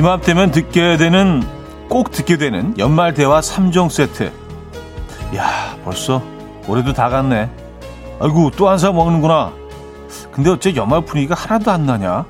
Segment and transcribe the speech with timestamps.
[0.00, 1.42] 이맘때면 듣게 되는
[1.90, 4.32] 꼭 듣게 되는 연말 대화 3종 세트.
[5.36, 6.22] 야, 벌써
[6.66, 7.50] 올해도 다 갔네.
[8.18, 9.52] 아이고, 또 한 사 먹는구나.
[10.32, 12.24] 근데 어째 연말 분위기가 하나도 안 나냐?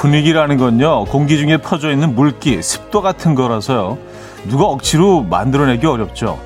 [0.00, 3.98] 분위기라는 건요, 공기 중에 퍼져 있는 물기, 습도 같은 거라서요,
[4.48, 6.40] 누가 억지로 만들어내기 어렵죠.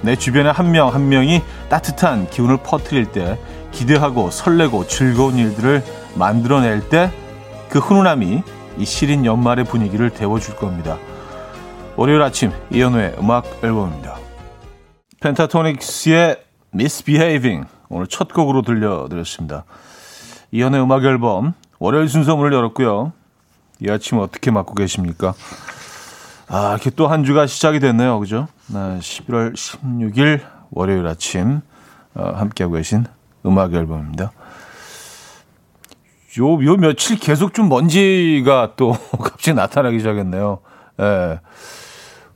[0.00, 3.38] 내 주변에 한명한 명이 따뜻한 기운을 퍼뜨릴 때,
[3.72, 7.12] 기대하고 설레고 즐거운 일들을 만들어낼 때,
[7.68, 8.42] 그 훈훈함이
[8.78, 10.96] 이 시린 연말의 분위기를 데워줄 겁니다.
[11.96, 14.16] 월요일 아침, 이연우의 음악 앨범입니다.
[15.20, 16.38] 펜타토닉스의
[16.72, 19.64] Misbehaving, 오늘 첫 곡으로 들려드렸습니다.
[20.52, 21.52] 이연우의 음악 앨범,
[21.82, 23.12] 월요일 순서 문을 열었고요.
[23.80, 25.34] 이 아침 어떻게 맞고 계십니까?
[26.46, 28.20] 아, 이렇게 또 한 주가 시작이 됐네요.
[28.20, 28.46] 그죠?
[28.68, 31.60] 네, 11월 16일 월요일 아침
[32.14, 33.04] 어, 함께하고 계신
[33.44, 34.30] 음악 앨범입니다.
[36.38, 40.60] 요, 요 며칠 계속 좀 먼지가 또 갑자기 나타나기 시작했네요.
[41.00, 41.40] 예.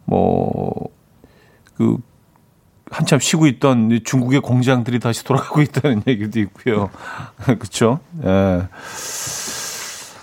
[0.07, 0.89] 뭐,
[1.77, 1.99] 그,
[2.91, 6.91] 한참 쉬고 있던 중국의 공장들이 다시 돌아가고 있다는 얘기도 있고요.
[7.59, 8.01] 그쵸?
[8.25, 8.69] 예.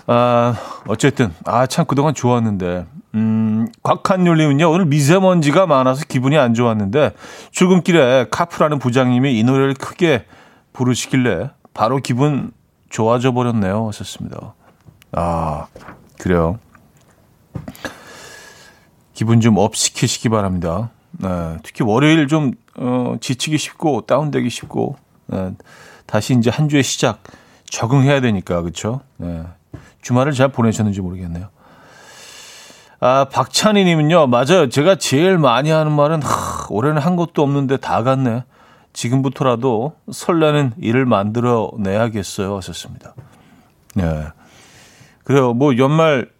[0.06, 0.54] 아,
[0.86, 7.12] 어쨌든, 아, 참 그동안 좋았는데, 음, 곽한율님은요, 오늘 미세먼지가 많아서 기분이 안 좋았는데,
[7.52, 10.26] 출근길에 카풀하는 부장님이 이 노래를 크게
[10.74, 12.52] 부르시길래, 바로 기분
[12.90, 13.86] 좋아져 버렸네요.
[13.88, 14.54] 하셨습니다.
[15.12, 15.66] 아,
[16.18, 16.58] 그래요.
[19.14, 20.90] 기분 좀 up 시키시기 바랍니다.
[21.18, 25.52] 네, 특히 월요일 좀 어, 지치기 쉽고 다운되기 쉽고 네,
[26.06, 27.22] 다시 이제 한 주의 시작
[27.64, 29.00] 적응해야 되니까 그렇죠.
[29.16, 29.44] 네,
[30.02, 31.48] 주말을 잘 보내셨는지 모르겠네요.
[33.00, 34.68] 아 박찬희님은요 맞아요.
[34.68, 38.44] 제가 제일 많이 하는 말은 하, 올해는 한 것도 없는데 다 갔네.
[38.92, 42.56] 지금부터라도 설레는 일을 만들어 내야겠어요.
[42.56, 43.14] 하셨습니다.
[43.94, 44.26] 네.
[45.24, 45.52] 그래요.
[45.52, 46.30] 뭐 연말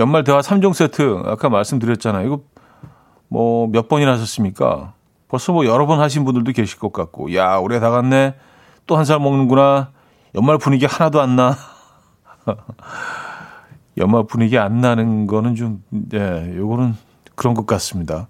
[0.00, 2.26] 연말 대화 3종 세트 아까 말씀드렸잖아요.
[2.26, 2.40] 이거
[3.34, 4.92] 뭐 몇 번이나 하셨습니까?
[5.28, 8.34] 벌써 뭐 여러 번 하신 분들도 계실 것 같고, 야, 올해 다 갔네.
[8.86, 9.90] 또 한 살 먹는구나.
[10.36, 11.56] 연말 분위기 하나도 안 나.
[13.98, 16.94] 연말 분위기 안 나는 거는 좀, 예, 요거는
[17.34, 18.28] 그런 것 같습니다.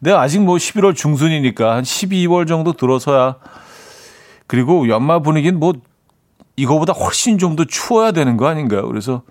[0.00, 3.36] 근데 아직 뭐 11월 중순이니까 한 12월 정도 들어서야
[4.46, 5.72] 그리고 연말 분위기는 뭐
[6.56, 8.86] 이거보다 훨씬 좀 더 추워야 되는 거 아닌가요?
[8.88, 9.22] 그래서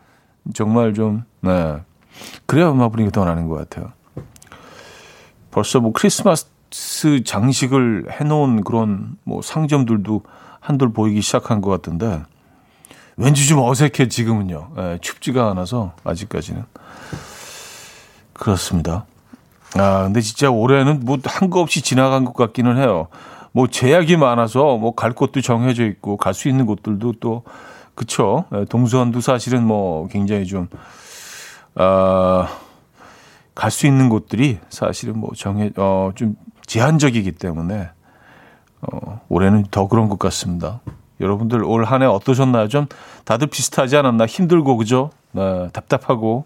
[0.53, 1.77] 정말 좀, 네.
[2.47, 3.91] 그래야 연말 분위기가 더 나는 것 같아요.
[5.51, 6.45] 벌써 뭐 크리스마스
[7.25, 10.23] 장식을 해놓은 그런 뭐 상점들도
[10.59, 12.23] 한돌 보이기 시작한 것 같은데
[13.17, 14.69] 왠지 좀 어색해 지금은요.
[14.77, 16.63] 예, 춥지가 않아서 아직까지는
[18.33, 19.05] 그렇습니다.
[19.75, 23.07] 아 근데 진짜 올해는 뭐 한 거 없이 지나간 것 같기는 해요.
[23.51, 27.43] 뭐 제약이 많아서 뭐 갈 곳도 정해져 있고 갈 수 있는 곳들도 또
[27.95, 28.45] 그쵸.
[28.55, 30.67] 예, 동서안도 사실은 뭐 굉장히 좀
[31.75, 32.47] 아.
[33.55, 36.35] 갈 수 있는 곳들이 사실은 뭐 정해 어 좀
[36.65, 37.89] 제한적이기 때문에
[38.81, 40.79] 어 올해는 더 그런 것 같습니다.
[41.19, 42.67] 여러분들 올 한 해 어떠셨나요?
[42.69, 42.87] 좀
[43.25, 44.25] 다들 비슷하지 않았나?
[44.25, 45.11] 힘들고 그죠?
[45.33, 46.45] 네, 답답하고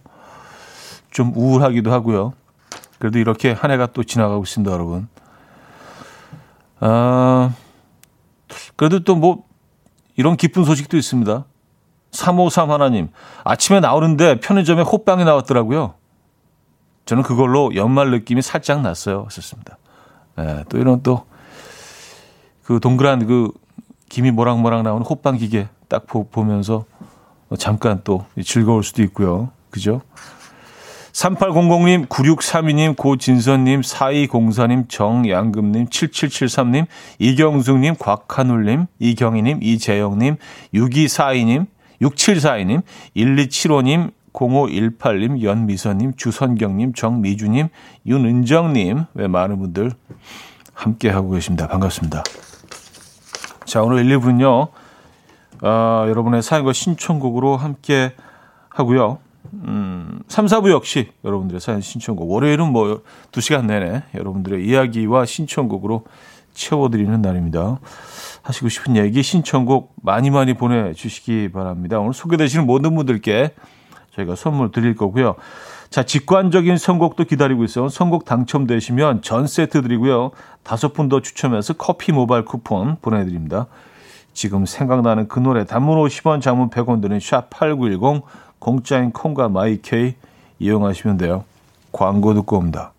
[1.11, 2.33] 좀 우울하기도 하고요.
[2.99, 5.07] 그래도 이렇게 한 해가 또 지나가고 있습니다, 여러분.
[6.79, 7.53] 아,
[8.75, 9.43] 그래도 또 뭐
[10.17, 11.45] 이런 기쁜 소식도 있습니다.
[12.11, 13.09] 353 하나님,
[13.43, 15.95] 아침에 나오는데 편의점에 호빵이 나왔더라고요.
[17.05, 19.25] 저는 그걸로 연말 느낌이 살짝 났어요.
[19.27, 19.77] 했었습니다.
[20.39, 21.25] 예, 또 이런 또
[22.65, 23.51] 그 동그란 그
[24.09, 26.85] 김이 모락모락 나오는 호빵 기계 딱 보, 보면서
[27.59, 29.51] 잠깐 또 즐거울 수도 있고요.
[29.69, 30.01] 그죠?
[31.13, 36.87] 3800님, 9632님, 고진선님, 4204님, 정양금님, 7773님,
[37.19, 40.35] 이경숙님, 곽한울님, 이경희님, 이재영님,
[40.73, 41.67] 6242님,
[42.01, 42.81] 6742님,
[43.15, 47.69] 1275님, 0518님, 연미선님, 주선경님, 정미주님,
[48.05, 49.91] 윤은정님, 왜 많은 분들
[50.73, 51.67] 함께 하고 계십니다.
[51.67, 52.23] 반갑습니다.
[53.63, 54.69] 자, 오늘 1, 2분요,
[55.63, 58.13] 어, 여러분의 사연과 신청곡으로 함께
[58.69, 59.19] 하고요.
[59.53, 62.29] 음, 3, 4부 역시 여러분들의 사연 신청곡.
[62.29, 63.01] 월요일은 뭐
[63.31, 66.03] 2시간 내내 여러분들의 이야기와 신청곡으로
[66.53, 67.79] 채워드리는 날입니다.
[68.43, 71.99] 하시고 싶은 얘기, 신청곡 많이 많이 보내주시기 바랍니다.
[71.99, 73.53] 오늘 소개되시는 모든 분들께
[74.15, 75.35] 저희가 선물 드릴 거고요.
[75.89, 77.89] 자, 직관적인 선곡도 기다리고 있어요.
[77.89, 80.31] 선곡 당첨되시면 전 세트 드리고요.
[80.63, 83.67] 다섯 분 더 추첨해서 커피 모바일 쿠폰 보내드립니다.
[84.33, 88.23] 지금 생각나는 그 노래 단문 50원 장문 100원 드는 샵8910
[88.59, 90.15] 공짜인 콩과 마이케이
[90.59, 91.43] 이용하시면 돼요.
[91.91, 92.91] 광고 듣고 옵니다.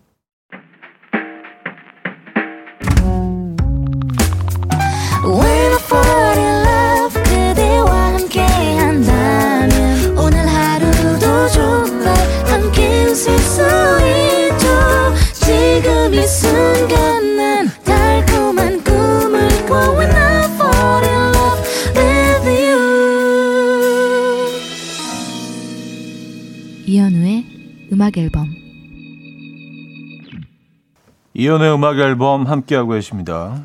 [31.39, 33.61] 이연의 음악 앨범 함께하고 계십니다.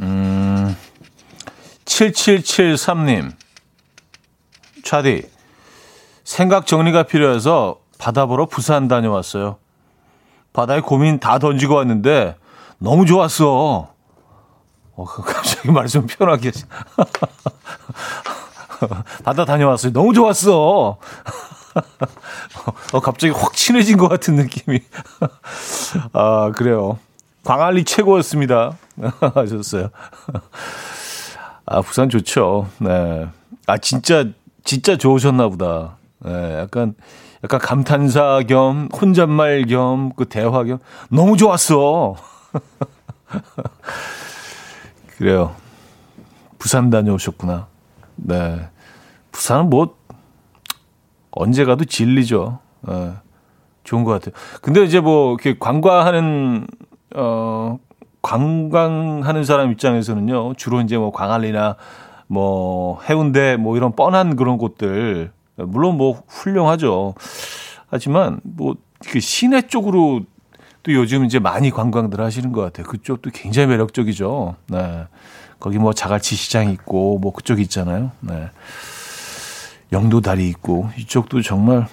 [0.00, 0.74] 음,
[1.84, 3.32] 7773님.
[4.82, 5.28] 차디.
[6.24, 9.58] 생각 정리가 필요해서 바다 보러 부산 다녀왔어요.
[10.54, 12.34] 바다에 고민 다 던지고 왔는데
[12.78, 13.90] 너무 좋았어.
[14.94, 16.50] 어, 갑자기 말씀 편하게.
[19.22, 19.92] 바다 다녀왔어요.
[19.92, 20.96] 너무 좋았어.
[22.92, 24.80] 어, 갑자기 확 친해진 것 같은 느낌이.
[26.12, 26.98] 아, 그래요.
[27.44, 28.76] 광안리 최고였습니다.
[29.34, 29.90] 하셨어요.
[31.66, 32.68] 아, 부산 좋죠.
[32.78, 33.28] 네.
[33.66, 34.24] 아, 진짜,
[34.64, 35.96] 진짜 좋으셨나 보다.
[36.20, 36.94] 네, 약간,
[37.44, 40.78] 약간 감탄사 겸, 혼잣말 겸, 그 대화 겸,
[41.10, 42.16] 너무 좋았어.
[45.18, 45.54] 그래요.
[46.58, 47.66] 부산 다녀오셨구나.
[48.16, 48.68] 네.
[49.32, 49.96] 부산은 뭐,
[51.36, 52.58] 언제 가도 진리죠.
[52.82, 53.16] 어,
[53.84, 54.34] 좋은 것 같아요.
[54.62, 56.66] 근데 이제 뭐 이렇게 관광하는
[57.14, 57.78] 어
[58.22, 61.76] 관광하는 사람 입장에서는요 주로 이제 뭐 광안리나
[62.26, 67.14] 뭐 해운대 뭐 이런 뻔한 그런 곳들 물론 뭐 훌륭하죠.
[67.88, 70.22] 하지만 뭐 그 시내 쪽으로
[70.82, 72.86] 또 요즘 이제 많이 관광들 하시는 것 같아요.
[72.86, 74.56] 그쪽도 굉장히 매력적이죠.
[74.68, 75.06] 네.
[75.58, 78.12] 거기 뭐 자갈치 시장 있고 뭐 그쪽 있잖아요.
[78.20, 78.50] 네.
[79.92, 81.86] 영도 다리 있고 이쪽도 정말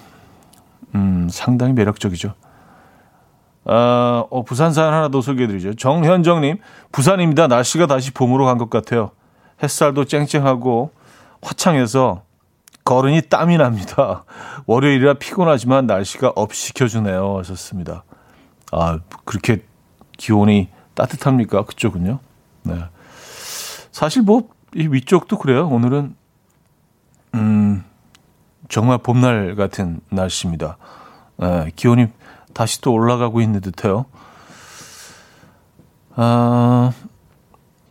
[0.94, 2.34] 음, 상당히 매력적이죠.
[3.66, 5.74] 아, 어, 부산 사연 하나 더 소개해드리죠.
[5.74, 6.58] 정현정님,
[6.92, 7.46] 부산입니다.
[7.46, 9.10] 날씨가 다시 봄으로 간 것 같아요.
[9.62, 10.90] 햇살도 쨍쨍하고
[11.42, 12.22] 화창해서
[12.84, 14.24] 걸으니 땀이 납니다.
[14.66, 17.38] 월요일이라 피곤하지만 날씨가 up 시켜주네요.
[17.38, 18.04] 하셨습니다.
[18.72, 19.62] 아, 그렇게
[20.18, 21.64] 기온이 따뜻합니까?
[21.64, 22.18] 그쪽은요?
[22.64, 22.84] 네.
[23.90, 25.68] 사실 뭐, 이 위쪽도 그래요.
[25.68, 26.14] 오늘은
[27.34, 27.84] 음,
[28.68, 30.78] 정말 봄날 같은 날씨입니다.
[31.42, 32.06] 예, 기온이
[32.52, 34.06] 다시 또 올라가고 있는 듯해요.
[36.16, 36.92] 아,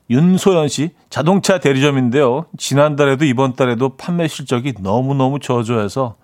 [0.09, 2.45] 윤소연 씨, 자동차 대리점인데요.
[2.57, 6.15] 지난달에도 이번 달에도 판매 실적이 너무너무 저조해서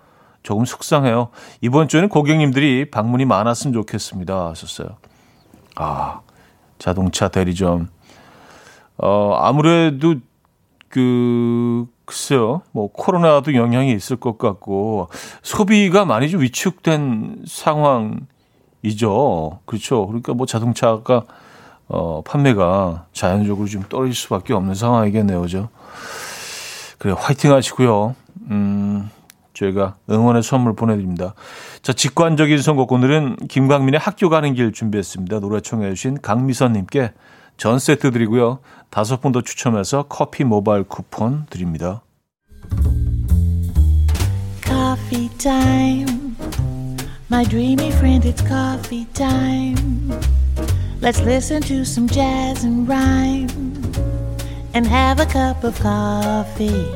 [0.42, 1.30] 조금 속상해요.
[1.62, 4.50] 이번 주에는 고객님들이 방문이 많았으면 좋겠습니다.
[4.50, 4.98] 하셨어요.
[5.76, 6.22] 아,
[6.78, 7.90] 자동차 대리점.
[8.98, 10.16] 어, 아무래도
[10.88, 15.10] 그, 글쎄요, 뭐, 코로나도 영향이 있을 것 같고,
[15.44, 18.20] 소비가 많이 좀 위축된 상황이죠.
[19.66, 20.08] 그렇죠.
[20.08, 21.26] 그러니까 뭐 자동차가,
[21.88, 25.40] 어, 판매가 자연적으로 좀 떨어질 수밖에 없는 상황이겠네요.
[25.40, 25.70] 그죠?
[26.98, 28.16] 그래, 화이팅 하시고요.
[28.50, 29.12] 음,
[29.54, 31.36] 저희가 응원의 선물 보내드립니다.
[31.84, 32.92] 자, 직관적인 선곡.
[32.92, 35.42] 오늘은 김광민의 학교 가는 길 준비했습니다.
[35.42, 37.12] 노래 청해주신 강미선님께
[37.60, 38.60] 전 세트 드리고요.
[38.90, 42.02] 다섯 분 더 추첨해서 커피 모바일 쿠폰 드립니다.
[44.64, 46.36] Coffee time.
[47.30, 50.10] My dreamy friend, it's coffee time.
[51.02, 53.50] Let's listen to some jazz and rhyme
[54.74, 56.88] and have a cup of coffee.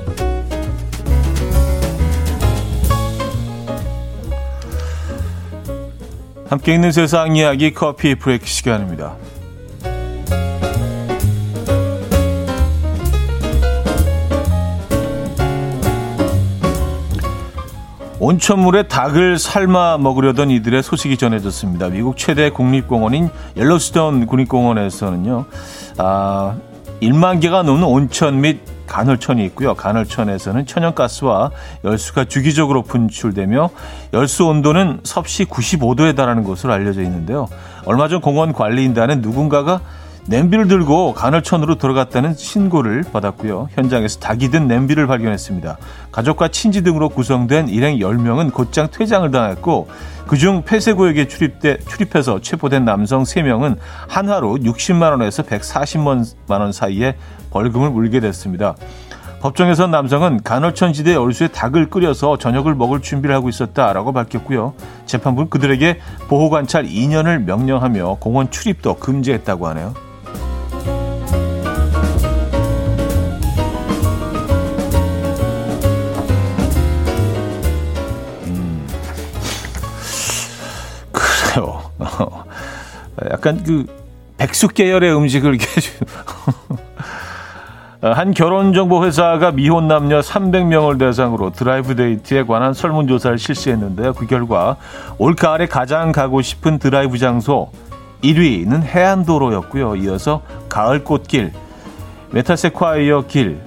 [6.48, 9.18] 함께 있는 세상 이야기 커피 브레이크 시간입니다.
[18.24, 21.90] 온천물에 닭을 삶아 먹으려던 이들의 소식이 전해졌습니다.
[21.90, 25.44] 미국 최대 국립공원인 옐로스톤 국립공원에서는요,
[25.98, 26.56] 아,
[27.02, 29.74] 1만 개가 넘는 온천 및 간헐천이 있고요.
[29.74, 31.52] 간헐천에서는 천연가스와
[31.84, 33.70] 열수가 주기적으로 분출되며
[34.14, 37.50] 열수 온도는 섭씨 95도에 달하는 것으로 알려져 있는데요.
[37.84, 39.82] 얼마 전 공원 관리인단은 누군가가
[40.26, 43.70] 냄비를 들고 간헐천으로 들어갔다는 신고를 받았고요.
[43.74, 45.78] 현장에서 닭이 든 냄비를 발견했습니다.
[46.12, 49.90] 가족과 친지 등으로 구성된 일행 10명은 곧장 퇴장을 당했고
[50.28, 53.78] 그중 폐쇄구역에 출입돼, 출입해서 체포된 남성 3명은
[54.08, 57.18] 한화로 60만 원에서 140만 원 사이에
[57.52, 58.76] 벌금을 물게 됐습니다.
[59.42, 64.74] 법정에서 남성은 간헐천 지대 얼수에 닭을 끓여서 저녁을 먹을 준비를 하고 있었다라고 밝혔고요.
[65.06, 66.00] 재판부는 그들에게
[66.30, 70.13] 보호관찰 2년을 명령하며 공원 출입도 금지했다고 하네요.
[83.32, 83.86] 약간 그
[84.38, 85.58] 백숙 계열의 음식을
[88.02, 94.14] 한 결혼정보 회사가 미혼 남녀 300명을 대상으로 드라이브 데이트에 관한 설문조사를 실시했는데요.
[94.14, 94.76] 그 결과
[95.18, 97.72] 올가을에 가장 가고 싶은 드라이브 장소
[98.22, 99.96] 1위는 해안도로였고요.
[99.98, 101.54] 이어서 가을꽃길,
[102.32, 103.62] 메타세콰이어 길,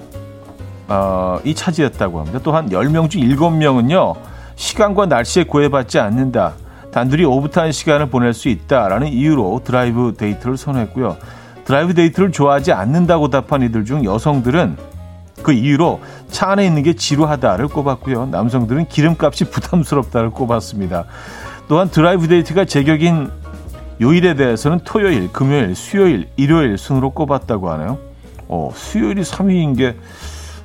[0.87, 2.39] 어, 이 차지했다고 합니다.
[2.43, 4.15] 또한 10명 중 7명은요.
[4.55, 6.53] 시간과 날씨에 구애받지 않는다.
[6.97, 11.17] 단둘이 오붓한 시간을 보낼 수 있다라는 이유로 드라이브 데이트를 선호했고요.
[11.63, 14.77] 드라이브 데이트를 좋아하지 않는다고 답한 이들 중 여성들은
[15.43, 15.99] 그 이유로
[16.31, 18.25] 차 안에 있는 게 지루하다를 꼽았고요.
[18.31, 21.05] 남성들은 기름값이 부담스럽다를 꼽았습니다.
[21.67, 23.29] 또한 드라이브 데이트가 제격인
[24.01, 27.99] 요일에 대해서는 토요일, 금요일, 수요일, 일요일 순으로 꼽았다고 하네요.
[28.47, 29.95] 어, 수요일이 3위인 게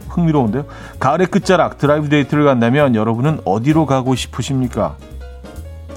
[0.09, 0.65] 흥미로운데요.
[0.99, 4.97] 가을의 끝자락 드라이브 데이트를 간다면 여러분은 어디로 가고 싶으십니까?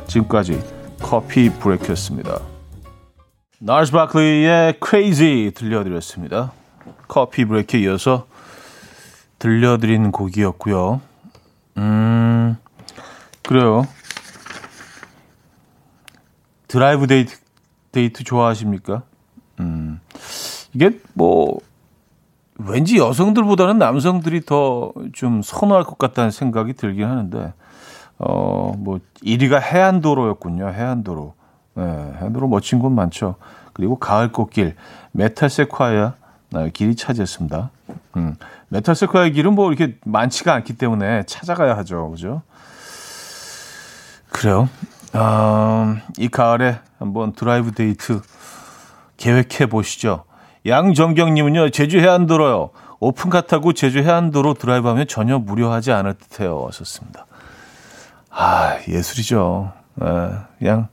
[0.07, 0.62] 지금까지
[1.01, 2.39] 커피 브레이크였습니다.
[3.60, 6.51] 날스 바클리의 Crazy 들려드렸습니다.
[7.07, 8.27] 커피 브레이크에 이어서
[9.39, 11.01] 들려드린 곡이었고요.
[11.77, 12.57] 음,
[13.43, 13.88] 그래요.
[16.67, 17.38] 드라이브 데이트,
[17.91, 19.03] 데이트 좋아하십니까?
[19.59, 20.00] 음,
[20.74, 21.59] 이게 뭐,
[22.57, 27.53] 왠지 여성들보다는 남성들이 더 좀 선호할 것 같다는 생각이 들긴 하는데,
[28.17, 30.69] 어, 뭐, 1위가 해안도로였군요.
[30.69, 31.34] 해안도로.
[31.75, 33.36] 네, 해안도로 멋진 곳 많죠.
[33.74, 34.75] 그리고 가을 꽃길,
[35.12, 36.13] 메타세콰이어
[36.74, 37.69] 길이 차지했습니다.
[38.15, 38.36] 음,
[38.69, 42.10] 메타세콰이어 길은 뭐 이렇게 많지가 않기 때문에 찾아가야 하죠.
[42.12, 42.41] 그죠?
[44.31, 44.69] 그래요.
[45.13, 48.22] 어, 이 가을에 한번 드라이브 데이트
[49.17, 50.24] 계획해 보시죠.
[50.65, 52.72] 양정경님은요, 제주 해안도로요.
[53.00, 56.60] 오픈카 타고 제주 해안도로 드라이브하면 전혀 무료하지 않을 듯해요.
[56.62, 57.25] 하셨습니다.
[58.38, 59.72] 아, 예술이죠.
[60.01, 60.10] 에, 예,
[60.60, 60.88] 그냥,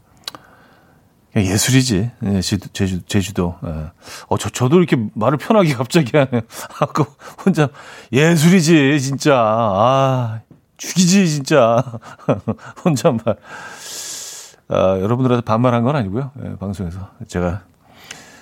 [1.33, 2.11] 그냥 예술이지.
[2.25, 3.57] 예, 제주, 제주, 제주도.
[3.65, 3.69] 에.
[3.69, 3.91] 예.
[4.29, 6.43] 어, 저, 저도 이렇게 말을 편하게 갑자기 하네요.
[6.81, 7.05] 아까
[7.45, 7.69] 혼자,
[8.13, 9.35] 예술이지, 진짜.
[9.37, 10.41] 아,
[10.77, 11.83] 죽이지, 진짜.
[12.85, 13.37] 혼잣말.
[14.69, 16.31] 아, 여러분들한테 반말한 건 아니고요.
[16.45, 17.11] 예, 방송에서.
[17.27, 17.63] 제가,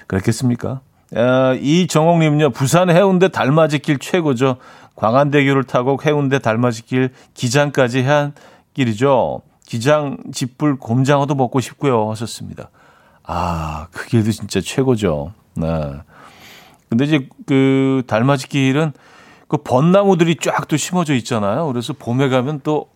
[0.08, 0.82] 그랬겠습니까?
[1.16, 4.58] 아, 이정옥님은요, 부산 해운대 달맞이길 최고죠.
[4.94, 8.34] 광안대교를 타고 해운대 달맞이길 기장까지 한
[8.84, 9.42] 길이죠.
[9.66, 12.10] 기장 집불 곰장어도 먹고 싶고요.
[12.10, 12.70] 하셨습니다.
[13.22, 15.32] 아, 그 길도 진짜 최고죠.
[15.54, 15.92] 네.
[16.88, 18.92] 근데 이제 그 달맞이 길은
[19.48, 21.66] 그 벚나무들이 쫙 또 심어져 있잖아요.
[21.66, 22.90] 그래서 봄에 가면 또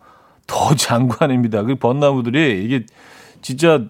[0.47, 1.63] 더 장관입니다.
[1.63, 2.85] 그 벚나무들이 이게
[3.43, 3.83] 진짜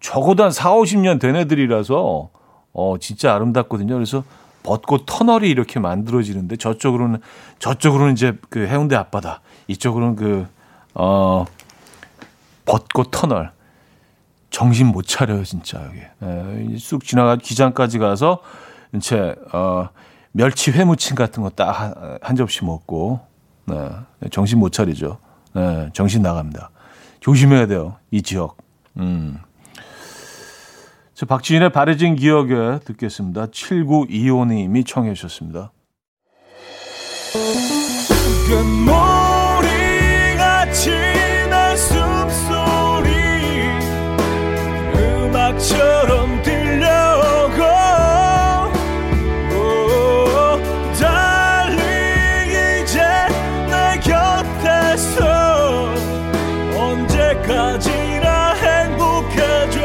[0.00, 2.30] 적어도 한 4, 50년 된 애들이라서
[2.72, 3.94] 어, 진짜 아름답거든요.
[3.94, 4.24] 그래서
[4.62, 7.20] 벚꽃 터널이 이렇게 만들어지는데 저쪽으로는
[7.58, 10.46] 저쪽으로는 이제 그 해운대 앞바다, 이쪽으로는 그
[10.98, 11.44] 어,
[12.64, 13.52] 벚꽃 터널.
[14.50, 15.98] 정신 못 차려요, 진짜, 여기.
[16.22, 18.40] 예, 쑥 지나가 기장까지 가서,
[18.94, 19.90] 이제, 어,
[20.32, 23.20] 멸치 회무침 같은 거딱한 접시 먹고,
[23.66, 23.90] 네,
[24.30, 25.18] 정신 못 차리죠.
[25.54, 26.70] 네, 정신 나갑니다.
[27.20, 28.56] 조심해야 돼요, 이 지역.
[28.96, 29.38] 음.
[31.12, 33.46] 저 박지인의 바래진 기억에 듣겠습니다.
[33.46, 35.72] 7925님이 청해 주셨습니다.
[45.68, 47.58] 처럼 들려오고
[51.00, 53.00] 달리 이제
[53.66, 55.92] 내 곁에서
[56.78, 59.80] 언제까지나 행복해져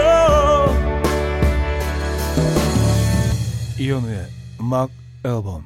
[3.79, 4.27] 이연우의
[4.59, 4.91] 음악
[5.25, 5.65] 앨범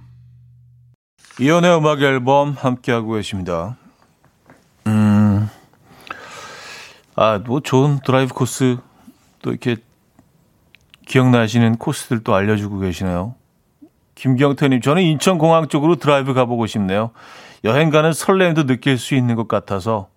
[1.42, 3.76] 이연우의 음악 앨범 함께하고 계십니다.
[4.88, 5.50] 음,
[7.18, 8.78] 아, 뭐 좋은 드라이브 코스
[9.42, 9.76] 또 이렇게
[11.06, 13.36] 기억나시는 코스들도 알려주고 계시네요.
[14.16, 17.12] 김경태님, 저는 인천공항 쪽으로 드라이브 가보고 싶네요.
[17.64, 20.08] 여행 가는 설렘도 느낄 수 있는 것 같아서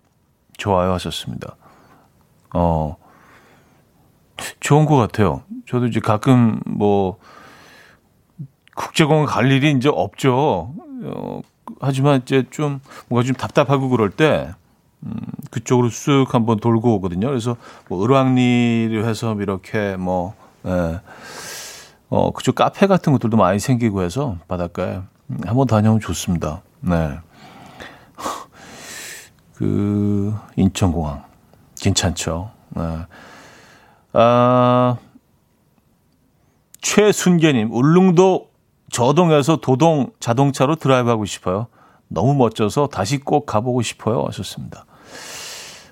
[0.57, 1.55] 좋아요 하셨습니다.
[2.53, 2.95] 어,
[4.59, 5.43] 좋은 것 같아요.
[5.67, 7.17] 저도 이제 가끔 뭐,
[8.75, 10.73] 국제공항 갈 일이 이제 없죠.
[11.03, 11.41] 어,
[11.81, 12.79] 하지만 이제 좀
[13.09, 14.51] 뭔가 좀 답답하고 그럴 때,
[15.03, 15.15] 음,
[15.51, 17.27] 그쪽으로 쑥 한번 돌고 오거든요.
[17.27, 17.57] 그래서
[17.89, 20.33] 뭐 을왕리를 해서 이렇게 뭐,
[20.65, 20.99] 예,
[22.09, 25.01] 어, 그쪽 카페 같은 것들도 많이 생기고 해서 바닷가에
[25.45, 26.61] 한번 다녀오면 좋습니다.
[26.81, 27.19] 네.
[29.55, 31.23] 그, 인천공항.
[31.79, 32.51] 괜찮죠.
[32.69, 32.81] 네.
[34.13, 34.97] 아,
[36.81, 38.49] 최순계님, 울릉도
[38.91, 41.67] 저동에서 도동 자동차로 드라이브하고 싶어요.
[42.07, 44.25] 너무 멋져서 다시 꼭 가보고 싶어요.
[44.27, 44.85] 하셨습니다.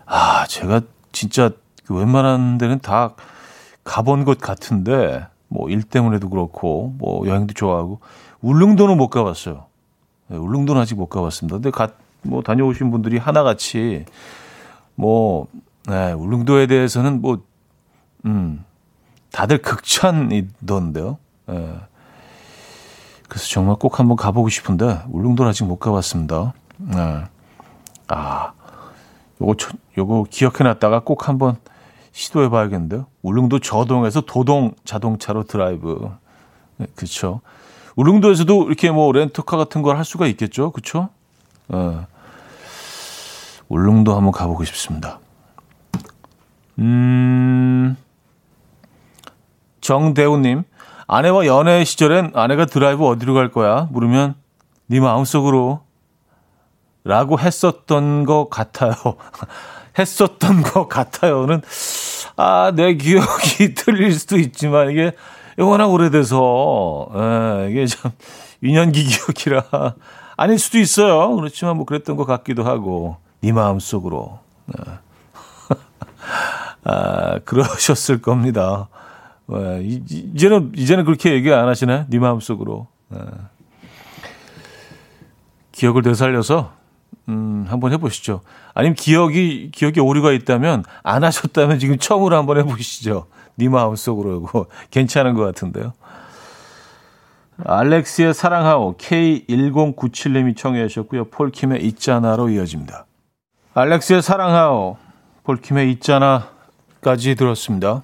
[0.06, 0.82] 아, 제가
[1.12, 1.52] 진짜
[1.86, 3.14] 그 웬만한 데는 다
[3.88, 8.00] 가본 곳 같은데 뭐 일 때문에도 그렇고 뭐 여행도 좋아하고
[8.42, 9.66] 울릉도는 못 가봤어요.
[10.28, 11.56] 네, 울릉도는 아직 못 가봤습니다.
[11.56, 11.90] 근데 가,
[12.22, 14.06] 뭐 다녀오신 분들이 하나같이
[14.96, 15.48] 뭐
[15.88, 17.40] 네, 울릉도에 대해서는 뭐
[18.26, 18.66] 음,
[19.32, 21.18] 다들 극찬이던데요.
[21.48, 21.76] 네.
[23.30, 26.54] 그래서 정말 꼭 한번 가보고 싶은데 울릉도는 아직 못 가봤습니다.
[26.78, 27.24] 네.
[28.10, 28.52] 아,
[29.42, 29.56] 요거
[29.98, 31.58] 요거 기억해놨다가 꼭 한번
[32.18, 33.06] 시도해 봐야겠는데요.
[33.22, 36.10] 울릉도 저동에서 도동 자동차로 드라이브.
[36.78, 37.42] 네, 그렇죠.
[37.96, 40.72] 울릉도에서도 이렇게 뭐 렌터카 같은 걸 할 수가 있겠죠.
[40.72, 41.10] 그렇죠?
[41.68, 41.78] 네.
[43.70, 45.20] 울릉도 한번 가보고 싶습니다.
[46.80, 47.96] 음,
[49.82, 50.64] 정대우님,
[51.06, 53.88] 아내와 연애 시절엔 아내가 드라이브 어디로 갈 거야?
[53.92, 54.34] 물으면
[54.88, 55.82] 네 마음속으로
[57.04, 58.94] 라고 했었던 것 같아요.
[60.00, 61.62] 했었던 것 같아요는
[62.38, 65.12] 아, 내 기억이 틀릴 수도 있지만 이게
[65.58, 68.12] 워낙 오래돼서 에, 예, 이게 참
[68.62, 69.96] 유년기 기억이라
[70.38, 71.36] 아닐 수도 있어요.
[71.36, 74.84] 그렇지만 뭐 그랬던 것 같기도 하고 네 마음 속으로 네.
[76.86, 78.88] 아, 그러셨을 겁니다.
[79.48, 82.06] 네, 이제는 이제는 그렇게 얘기 안 하시나요?
[82.08, 82.88] 네 마음 속으로.
[83.10, 83.20] 네.
[85.72, 86.72] 기억을 되살려서
[87.30, 88.42] 음, 한번 해보시죠.
[88.78, 93.26] 아니면 기억이 기억에 오류가 있다면 안 하셨다면 지금 처음으로 한번 해보시죠.
[93.56, 95.94] 네 마음속으로 이거 괜찮은 것 같은데요.
[97.66, 101.26] 알렉스의 사랑하오 K1097님이 청해 주셨고요.
[101.30, 103.08] 폴킴의 있잖아로 이어집니다.
[103.74, 104.98] 알렉스의 사랑하오
[105.44, 108.04] 폴킴의 있잖아까지 들었습니다.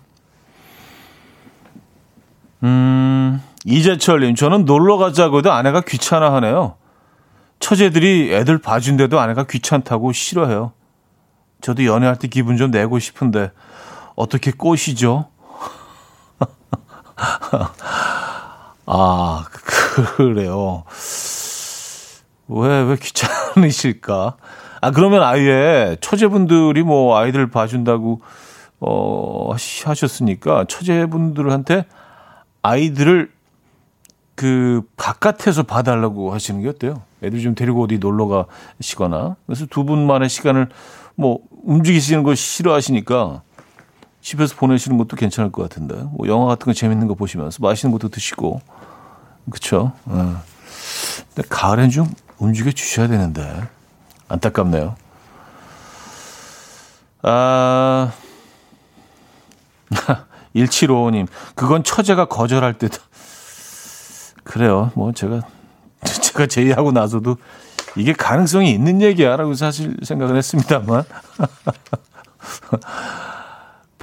[2.64, 6.78] 음, 이재철님, 저는 놀러 가자고 해도 아내가 귀찮아 하네요.
[7.64, 10.74] 처제들이 애들 봐준데도 아내가 귀찮다고 싫어해요.
[11.62, 13.52] 저도 연애할 때 기분 좀 내고 싶은데,
[14.16, 15.30] 어떻게 꼬시죠?
[18.86, 19.46] 아,
[20.18, 20.84] 그래요.
[22.50, 24.36] 왜, 왜 귀찮으실까?
[24.82, 28.20] 아, 그러면 아예 처제분들이 뭐 아이들 봐준다고,
[28.82, 31.86] 어, 하셨으니까 처제분들한테
[32.62, 33.32] 아이들을
[34.36, 37.02] 그 바깥에서 봐달라고 하시는 게 어때요?
[37.22, 38.48] 애들 좀 데리고 어디 놀러
[38.80, 40.70] 가시거나 그래서 두 분만의 시간을
[41.16, 43.42] 뭐 움직이시는 걸 싫어하시니까
[44.22, 48.10] 집에서 보내시는 것도 괜찮을 것 같은데 뭐 영화 같은 거 재밌는 거 보시면서 맛있는 것도
[48.10, 48.62] 드시고
[49.50, 49.92] 그렇죠.
[50.06, 50.42] 어.
[51.36, 53.68] 근데 가을엔 좀 움직여 주셔야 되는데
[54.30, 54.96] 안타깝네요.
[57.22, 58.12] 아
[60.56, 62.98] 1755님, 그건 처제가 거절할 때도.
[64.44, 64.92] 그래요.
[64.96, 65.42] 뭐 제가,
[66.04, 67.38] 제가 제의하고 나서도
[67.96, 71.04] 이게 가능성이 있는 얘기야라고 사실 생각을 했습니다만.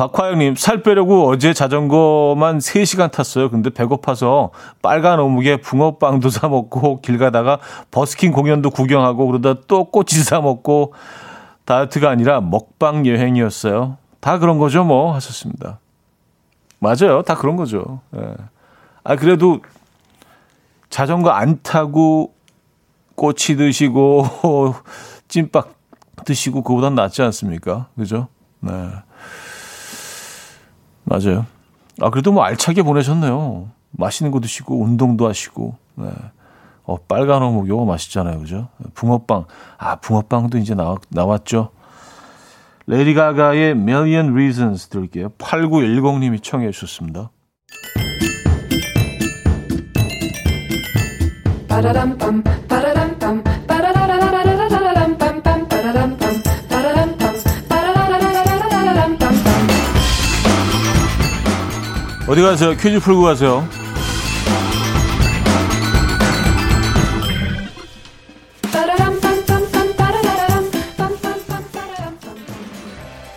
[0.01, 3.51] 박화영님, 살 빼려고 어제 자전거만 3시간 탔어요.
[3.51, 4.51] 근데 배고파서
[4.81, 7.59] 빨간 어묵에 붕어빵도 사먹고 길 가다가
[7.91, 10.95] 버스킹 공연도 구경하고 그러다 또 꼬치 사먹고
[11.67, 13.99] 다이어트가 아니라 먹방 여행이었어요.
[14.21, 15.13] 다 그런 거죠, 뭐.
[15.15, 15.81] 하셨습니다.
[16.79, 17.21] 맞아요.
[17.21, 18.01] 다 그런 거죠.
[18.17, 18.23] 예.
[19.05, 19.61] 아, 그래도
[20.91, 22.35] 자전거 안 타고
[23.15, 24.25] 꼬치 드시고
[25.29, 25.63] 찐빵
[26.25, 27.89] 드시고 그보단 낫지 않습니까?
[27.97, 28.29] 그죠?
[28.61, 28.73] 네.
[31.05, 31.47] 맞아요.
[32.01, 33.71] 아, 그래도 뭐 알차게 보내셨네요.
[33.93, 35.77] 맛있는 거 드시고 운동도 하시고.
[35.97, 36.11] 네.
[36.85, 38.41] 어, 빨간 어묵 요거 맛있잖아요.
[38.41, 38.69] 그죠?
[38.95, 39.47] 붕어빵.
[39.79, 41.71] 아, 붕어빵도 이제 나, 나왔죠.
[42.87, 45.29] 레이디 가가의 Million Reasons 들을게요.
[45.31, 47.31] 8910님이 청해 주셨습니다.
[62.31, 62.71] 어디 가세요?
[62.77, 63.67] 퀴즈 풀고 가세요.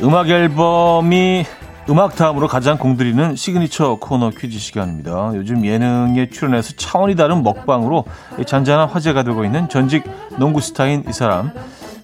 [0.02, 1.46] 음악 앨범이
[1.90, 5.32] 음악 다음으로 가장 공들이는 시그니처 코너 퀴즈 시간입니다.
[5.36, 8.06] 요즘 예능에 출연해서 차원이 다른 먹방으로
[8.46, 10.06] 잔잔한 화제가 되고 있는 전직
[10.38, 11.52] 농구 스타인 이 사람.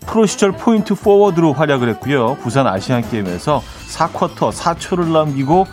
[0.06, 2.36] 프로 시절 포인트 포워드로 활약을 했고요.
[2.42, 5.65] 부산 아시안 게임에서 4쿼터 4초를 남기고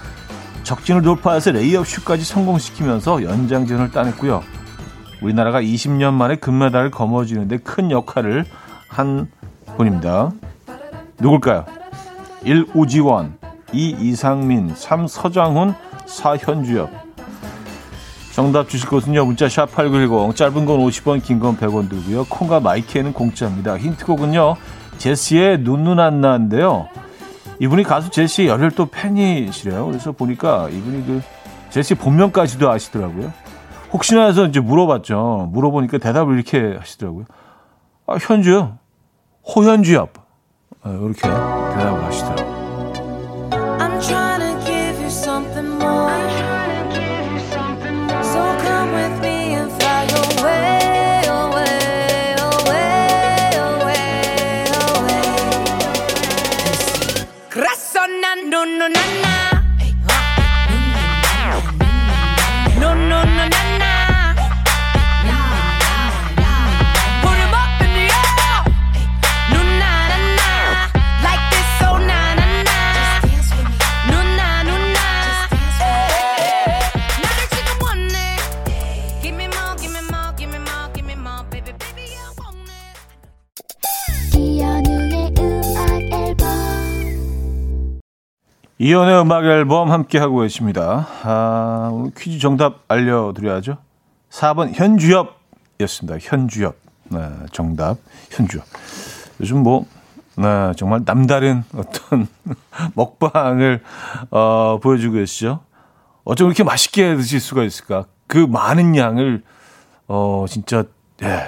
[0.62, 4.42] 적진을 돌파해서 레이업 슛까지 성공시키면서 연장전을 따냈고요.
[5.20, 8.44] 우리나라가 20년 만에 금메달을 거머쥐는데 큰 역할을
[8.88, 9.28] 한
[9.76, 10.30] 분입니다.
[11.18, 11.64] 누굴까요?
[12.44, 12.66] 1.
[12.74, 13.35] 우지원
[13.72, 13.96] 2.
[14.00, 15.06] 이상민 3.
[15.06, 15.74] 서장훈
[16.06, 16.36] 4.
[16.36, 16.90] 현주엽
[18.32, 19.24] 정답 주실 것은요.
[19.24, 22.24] 문자 샵 8910 짧은 건 50원 긴 건 100원 들고요.
[22.28, 23.78] 콩과 마이케이는 공짜입니다.
[23.78, 24.56] 힌트곡은요.
[24.98, 26.88] 제시의 눈눈 안나인데요.
[27.60, 29.86] 이분이 가수 제시의 열혈 또 팬이시래요.
[29.86, 31.22] 그래서 보니까 이분이 그
[31.70, 33.32] 제시 본명까지도 아시더라고요.
[33.92, 35.48] 혹시나 해서 이제 물어봤죠.
[35.52, 37.24] 물어보니까 대답을 이렇게 하시더라고요.
[38.06, 38.76] 아, 현주요.
[39.46, 40.12] 호현주엽.
[40.82, 42.55] 아, 이렇게 대답을 하시더라고요.
[88.86, 91.08] 이연의 음악 앨범 함께 하고 계십니다.
[91.24, 93.78] 아, 오늘 퀴즈 정답 알려드려야죠.
[94.30, 96.18] 4번 현주엽이었습니다.
[96.20, 96.76] 현주엽.
[97.08, 97.18] 네,
[97.50, 97.96] 정답
[98.30, 98.64] 현주엽.
[99.40, 99.86] 요즘 뭐
[100.36, 102.28] 네, 정말 남다른 어떤
[102.94, 103.82] 먹방을
[104.30, 105.64] 어, 보여주고 계시죠.
[106.22, 108.04] 어쩜 이렇게 맛있게 드실 수가 있을까?
[108.28, 109.42] 그 많은 양을
[110.06, 110.84] 어 진짜
[111.24, 111.42] 예,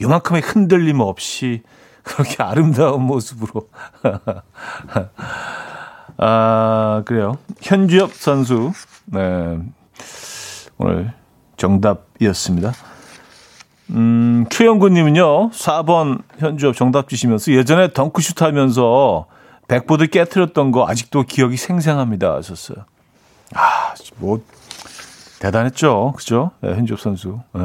[0.00, 1.64] 요만큼의 흔들림 없이
[2.04, 3.68] 그렇게 아름다운 모습으로
[6.18, 7.38] 아, 그래요.
[7.60, 8.72] 현주엽 선수.
[9.06, 9.58] 네.
[10.78, 11.12] 오늘
[11.56, 12.72] 정답이었습니다.
[13.90, 19.26] 음, 최영구님은요, 4번 현주엽 정답 주시면서 예전에 덩크슛 하면서
[19.68, 22.34] 백보드 깨트렸던 거 아직도 기억이 생생합니다.
[22.36, 22.84] 하셨어요.
[23.54, 24.40] 아, 뭐,
[25.40, 26.14] 대단했죠.
[26.16, 26.52] 그죠?
[26.60, 27.40] 네, 현주엽 선수.
[27.52, 27.62] 네.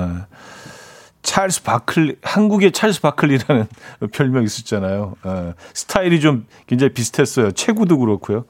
[1.27, 3.67] 찰스 바클리, 한국의 찰스 바클리라는
[4.13, 5.15] 별명이 있었잖아요.
[5.23, 7.51] 어, 스타일이 좀 굉장히 비슷했어요.
[7.51, 8.45] 체구도 그렇고요.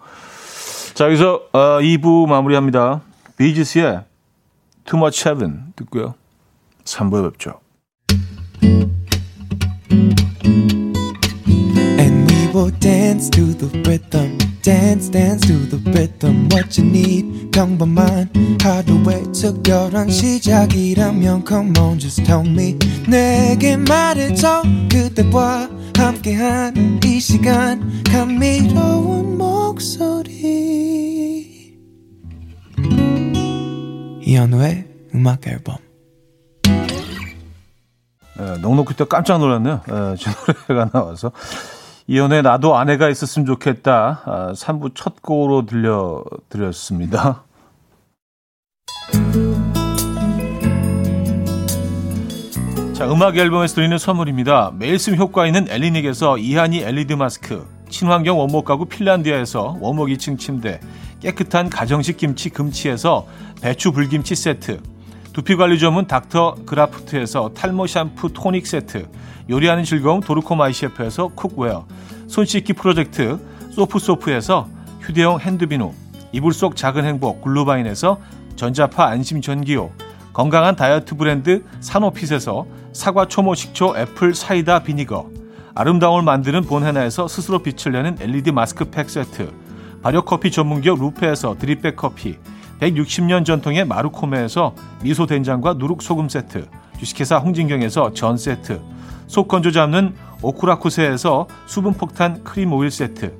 [0.93, 3.01] 자, 여기서 어, 2부 마무리합니다.
[3.37, 4.03] 비지스의
[4.85, 6.13] Too Much Heaven 듣고요.
[6.83, 7.59] 3부에 뵙죠.
[11.99, 14.46] And we will dance to the rhythm.
[14.62, 17.52] Dance dance to the rhythm what you need.
[17.52, 18.30] 평범한
[18.62, 22.78] 하루의 특별한 시작이라면 come on just tell me.
[23.08, 28.04] 내게 말해줘 그대와 함께한 이 시간.
[28.04, 30.38] 감미로운 목소리.
[34.22, 35.78] 이현우의 음악 앨범.
[38.38, 39.82] 네, 넉넉히 때 깜짝 놀랐네요.
[39.88, 40.30] 네, 제
[40.70, 41.32] 노래가 나와서
[42.10, 44.22] 이연의 나도 아내가 있었으면 좋겠다.
[44.26, 47.43] 아, 3부 첫 곡으로 들려드렸습니다.
[52.93, 54.72] 자, 음악 앨범에서 드리는 선물입니다.
[54.80, 60.80] 매일 쓰 효과 있는 엘리닉에서 이하니 LED 마스크, 친환경 원목 가구 핀란디아에서 원목 2층 침대,
[61.20, 63.28] 깨끗한 가정식 김치 금치에서
[63.62, 64.80] 배추 불김치 세트,
[65.38, 69.08] 두피관리 전문 닥터 그라프트에서 탈모 샴푸 토닉 세트,
[69.52, 71.86] 요리하는 즐거움 도르코 마이 셰프에서 쿡웨어,
[72.26, 73.38] 손 씻기 프로젝트
[73.69, 74.67] 소프소프에서
[75.00, 75.93] 휴대용 핸드비누,
[76.32, 78.19] 이불 속 작은 행복 글루바인에서
[78.56, 79.91] 전자파 안심 전기요,
[80.34, 85.30] 건강한 다이어트 브랜드 사노핏에서 사과 초모 식초 애플 사이다 비니거,
[85.76, 89.54] 아름다움을 만드는 본헤나에서 스스로 빛을 내는 LED 마스크팩 세트,
[90.02, 92.39] 발효 커피 전문기업 루페에서 드립백 커피,
[92.79, 96.67] 160년 전통의 마루코메에서 미소 된장과 누룩 소금 세트,
[96.99, 98.81] 주식회사 홍진경에서 전 세트,
[99.27, 103.33] 속 건조 잡는 오쿠라쿠세에서 수분 폭탄 크림 오일 세트,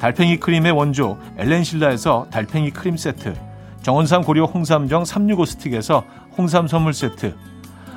[0.00, 3.34] 달팽이 크림의 원조 엘렌실라에서 달팽이 크림 세트,
[3.82, 6.04] 정원삼 고려 홍삼정 365 스틱에서
[6.36, 7.34] 홍삼 선물 세트,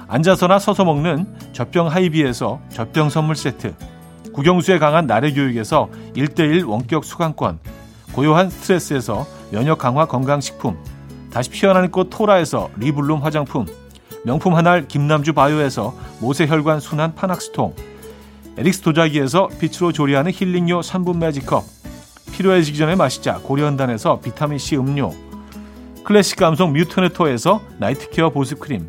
[0.08, 3.76] 앉아서나 서서 먹는 젖병 하이비에서 젖병 선물 세트,
[4.34, 7.60] 국영수에 강한 나래 교육에서 1대1 원격 수강권,
[8.20, 10.78] 고요한 스트레스에서 면역 강화 건강식품,
[11.32, 13.66] 다시 피어나는 꽃 토라에서 리블룸 화장품,
[14.26, 17.74] 명품 한알 김남주 바이오에서 모세혈관 순환 파낙스통
[18.58, 21.64] 에릭스 도자기에서 빛으로 조리하는 힐링요 3분 매직컵
[22.34, 25.14] 필요해지기 전에 마시자 고려은단에서 비타민C 음료
[26.04, 28.86] 클래식 감성 뮤트네토에서 나이트케어 보습크림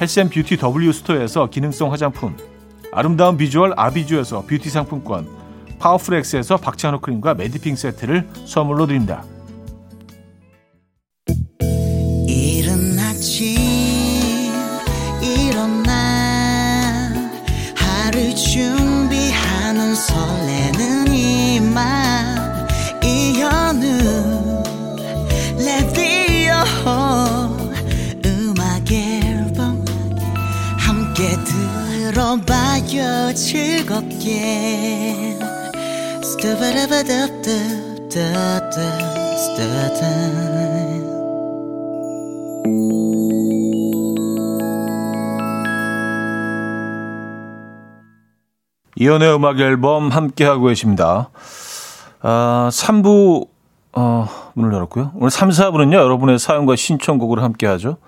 [0.00, 2.36] 헬샘 뷰티 W 스토어에서 기능성 화장품
[2.90, 5.43] 아름다운 비주얼 아비주에서 뷰티 상품권
[5.84, 9.22] 파워풀엑스에서 박찬호 크림과 매디핑 세트를 선물로 드립니다.
[33.34, 35.43] 즐겁게
[48.96, 51.28] 이연의 음악 앨범 함께하고 계십니다.
[52.22, 53.46] 아, 3부,
[53.92, 55.12] 어, 문을 열었고요.
[55.16, 57.98] 오늘 3, 4부는요, 여러분의 사연과 신청곡을 함께하죠.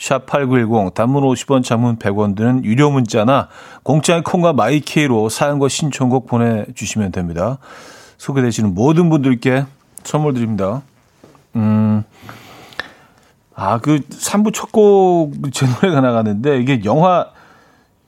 [0.00, 3.48] 샵8910, 단문 50원, 장문 100원 드는 유료 문자나
[3.82, 7.58] 공짜의 콩과 마이케이로 사연과 신청곡 보내주시면 됩니다.
[8.16, 9.66] 소개되시는 모든 분들께
[10.02, 10.82] 선물 드립니다.
[11.56, 12.02] 음,
[13.54, 17.26] 아, 그 3부 첫 곡 제 노래가 나갔는데 이게 영화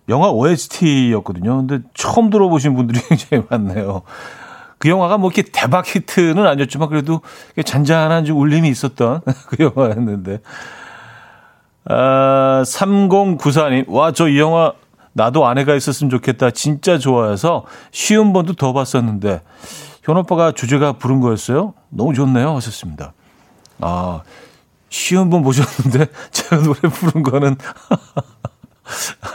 [0.08, 1.58] 영화 OST였거든요.
[1.58, 4.02] 근데 처음 들어보신 분들이 굉장히 많네요.
[4.78, 7.20] 그 영화가 뭐 이렇게 대박 히트는 아니었지만 그래도
[7.64, 10.40] 잔잔한 좀 울림이 있었던 그 영화였는데.
[11.84, 14.72] 아, 3094님, 와, 저 이 영화
[15.14, 16.50] 나도 아내가 있었으면 좋겠다.
[16.50, 19.42] 진짜 좋아해서 쉬운 번도 더 봤었는데,
[20.02, 21.74] 현 오빠가 주제가 부른 거였어요?
[21.90, 22.56] 너무 좋네요.
[22.56, 23.12] 하셨습니다.
[23.80, 24.22] 아,
[24.88, 27.56] 쉬운 번 보셨는데, 제가 노래 부른 거는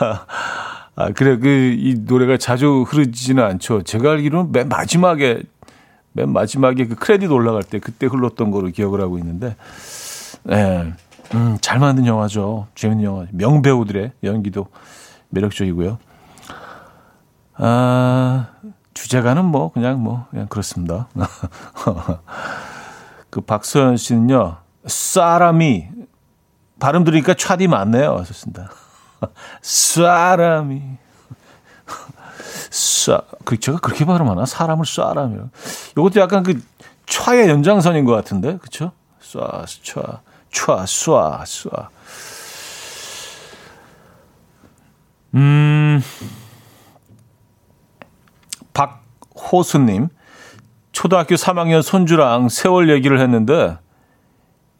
[0.96, 3.82] 아, 그래, 그, 이 노래가 자주 흐르지는 않죠.
[3.82, 5.42] 제가 알기로는 맨 마지막에,
[6.12, 9.54] 맨 마지막에 그 크레딧 올라갈 때 그때 흘렀던 거로 기억을 하고 있는데,
[10.50, 10.92] 예, 네,
[11.34, 12.68] 음, 잘 만든 영화죠.
[12.74, 13.26] 재밌는 영화.
[13.32, 14.66] 명배우들의 연기도
[15.30, 15.98] 매력적이고요.
[17.54, 18.46] 아,
[18.94, 21.08] 주제가는 뭐, 그냥 뭐, 그냥 그렇습니다.
[23.30, 25.88] 그 박소연 씨는요, 사람이,
[26.80, 28.16] 발음 들으니까 차디 맞네요.
[28.18, 28.70] 하셨습니다.
[29.60, 30.82] 사람이
[32.70, 34.46] 쏴, 그 제가 그렇게 발음하나?
[34.46, 35.50] 사람을 쏴라며.
[35.92, 36.60] 이것도 약간 그
[37.06, 38.92] 촤의 연장선인 것 같은데, 그쵸?
[39.20, 39.64] 쏴,
[40.50, 41.88] 촤, 촤, 쏴, 쏴.
[45.34, 46.02] 음,
[48.72, 50.08] 박호수님,
[50.92, 53.78] 초등학교 3학년 손주랑 세월 얘기를 했는데,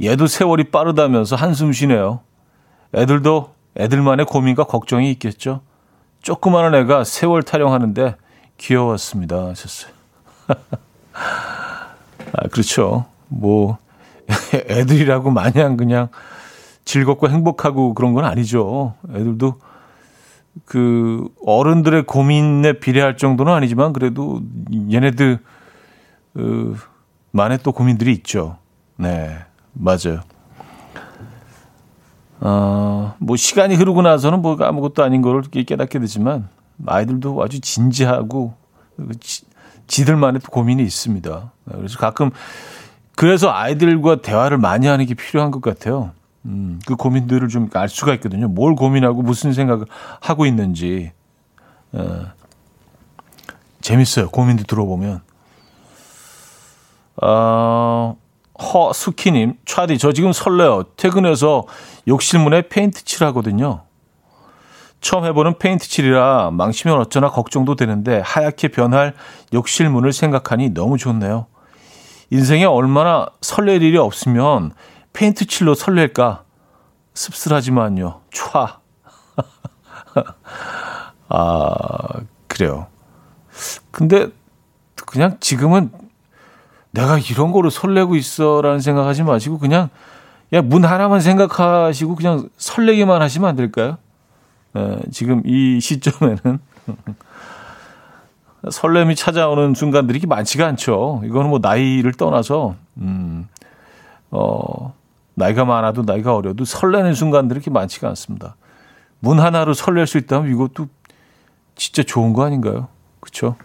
[0.03, 2.21] 얘도 세월이 빠르다면서 한숨 쉬네요.
[2.95, 5.63] 애들도 애들만의 고민과 걱정이 있겠죠.
[6.23, 8.17] 조그마한 애가 세월 타령하는데
[8.59, 9.47] 귀여웠습니다.
[9.49, 9.93] 하셨어요.
[11.13, 13.07] 아, 그렇죠.
[13.29, 13.79] 뭐,
[14.55, 16.09] 애들이라고 마냥 그냥
[16.85, 18.95] 즐겁고 행복하고 그런 건 아니죠.
[19.11, 19.55] 애들도
[20.65, 24.41] 그 어른들의 고민에 비례할 정도는 아니지만 그래도
[24.91, 25.39] 얘네들,
[26.35, 26.77] 그,
[27.31, 28.59] 만의 또 고민들이 있죠.
[28.97, 29.39] 네,
[29.73, 30.21] 맞아요.
[32.41, 36.49] 어, 뭐 시간이 흐르고 나서는 뭐 아무것도 아닌 걸 깨닫게 되지만
[36.87, 38.55] 아이들도 아주 진지하고
[39.21, 39.45] 지,
[39.87, 41.53] 지들만의 고민이 있습니다.
[41.65, 42.31] 그래서 가끔
[43.19, 46.13] 그래서 아이들과 대화를 많이 하는 게 필요한 것 같아요.
[46.45, 48.47] 음, 그 고민들을 좀 알 수가 있거든요.
[48.47, 49.87] 뭘 고민하고 무슨 생각을
[50.21, 51.11] 하고 있는지.
[51.91, 52.27] 어,
[53.81, 54.29] 재밌어요.
[54.29, 55.23] 고민도 들어보면.
[57.21, 58.17] 어,
[58.57, 60.85] 허숙희님, 차디, 저 지금 설레요.
[60.97, 61.65] 퇴근해서
[62.07, 63.83] 욕실문에 페인트 칠하거든요.
[65.01, 69.15] 처음 해보는 페인트 칠이라 망치면 어쩌나 걱정도 되는데 하얗게 변할
[69.53, 71.47] 욕실문을 생각하니 너무 좋네요.
[72.31, 74.73] 인생에 얼마나 설렐 일이 없으면
[75.13, 76.45] 페인트 칠로 설렐까?
[77.15, 78.21] 씁쓸하지만요.
[78.31, 78.69] 촤.
[81.29, 82.87] 아, 그래요.
[83.91, 84.29] 근데
[85.07, 85.91] 그냥 지금은
[86.91, 89.89] 내가 이런 거로 설레고 있어라는 생각하지 마시고 그냥
[90.53, 93.99] 야, 문 하나만 생각하시고 그냥 설레기만 하시면 안 될까요?
[94.77, 96.39] 에, 지금 이 시점에는
[98.71, 101.23] 설렘이 찾아오는 순간들이 많지가 않죠.
[101.25, 103.49] 이거는 뭐 나이를 떠나서 음,
[104.31, 104.95] 어,
[105.35, 108.57] 나이가 많아도 나이가 어려도 설레는 순간들이 그렇게 많지가 않습니다.
[109.21, 110.89] 문 하나로 설렐 수 있다면 이것도
[111.75, 112.89] 진짜 좋은 거 아닌가요?
[113.21, 113.57] 그렇죠?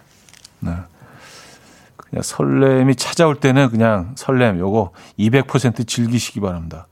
[0.59, 0.71] 네.
[1.97, 6.87] 그냥 설렘이 찾아올 때는 그냥 설렘 요거 200% 즐기시기 바랍니다.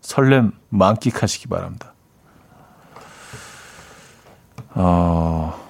[0.00, 1.92] 설렘 만끽하시기 바랍니다.
[4.74, 5.65] 어,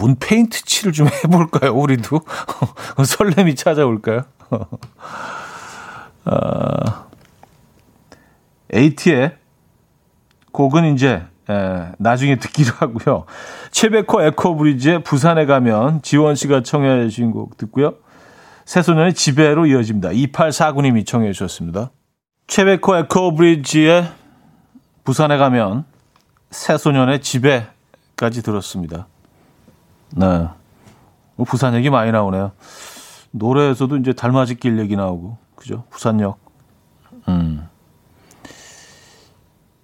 [0.00, 1.72] 문 페인트 칠을 좀 해볼까요?
[1.74, 2.22] 우리도
[3.04, 4.24] 설렘이 찾아올까요?
[4.50, 4.66] 어,
[8.72, 9.36] 에이티의
[10.52, 13.24] 곡은 이제 예, 나중에 듣기로 하고요.
[13.72, 17.94] 최백호 에코브리지의 부산에 가면 지원 씨가 청해 주신 곡 듣고요.
[18.64, 20.10] 새소년의 지배로 이어집니다.
[20.10, 21.90] 2849님이 청해 주셨습니다.
[22.46, 24.08] 최백호 에코브리지의
[25.02, 25.84] 부산에 가면
[26.50, 29.08] 새소년의 지배까지 들었습니다.
[30.16, 30.48] 네.
[31.36, 32.52] 뭐 부산 얘기 많이 나오네요.
[33.32, 35.84] 노래에서도 이제 달맞이길 얘기 나오고, 그죠?
[35.90, 36.38] 부산역.
[37.28, 37.68] 음.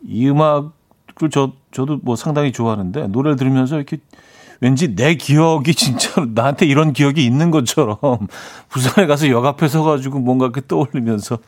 [0.02, 0.72] 이 음악
[1.14, 3.98] 그 저, 저도 뭐 상당히 좋아하는데, 노래를 들으면서 이렇게
[4.60, 7.96] 왠지 내 기억이 진짜 나한테 이런 기억이 있는 것처럼
[8.68, 11.38] 부산에 가서 역 앞에 서가지고 뭔가 이렇게 떠올리면서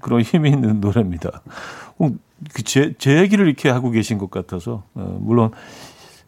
[0.00, 1.42] 그런 힘이 있는 노래입니다.
[1.98, 2.10] 어,
[2.52, 5.50] 그 제, 제 얘기를 이렇게 하고 계신 것 같아서, 어, 물론,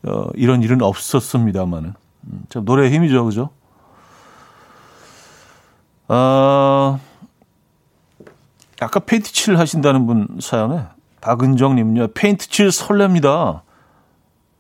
[0.03, 1.95] 어, 이런 일은 없었습니다만은.
[2.25, 3.51] 음, 참, 노래의 힘이죠, 그죠?
[6.09, 6.99] 아,
[8.81, 10.85] 아까 페인트 칠 하신다는 분 사연에
[11.21, 13.63] 박은정님요, 페인트 칠 설렙니다.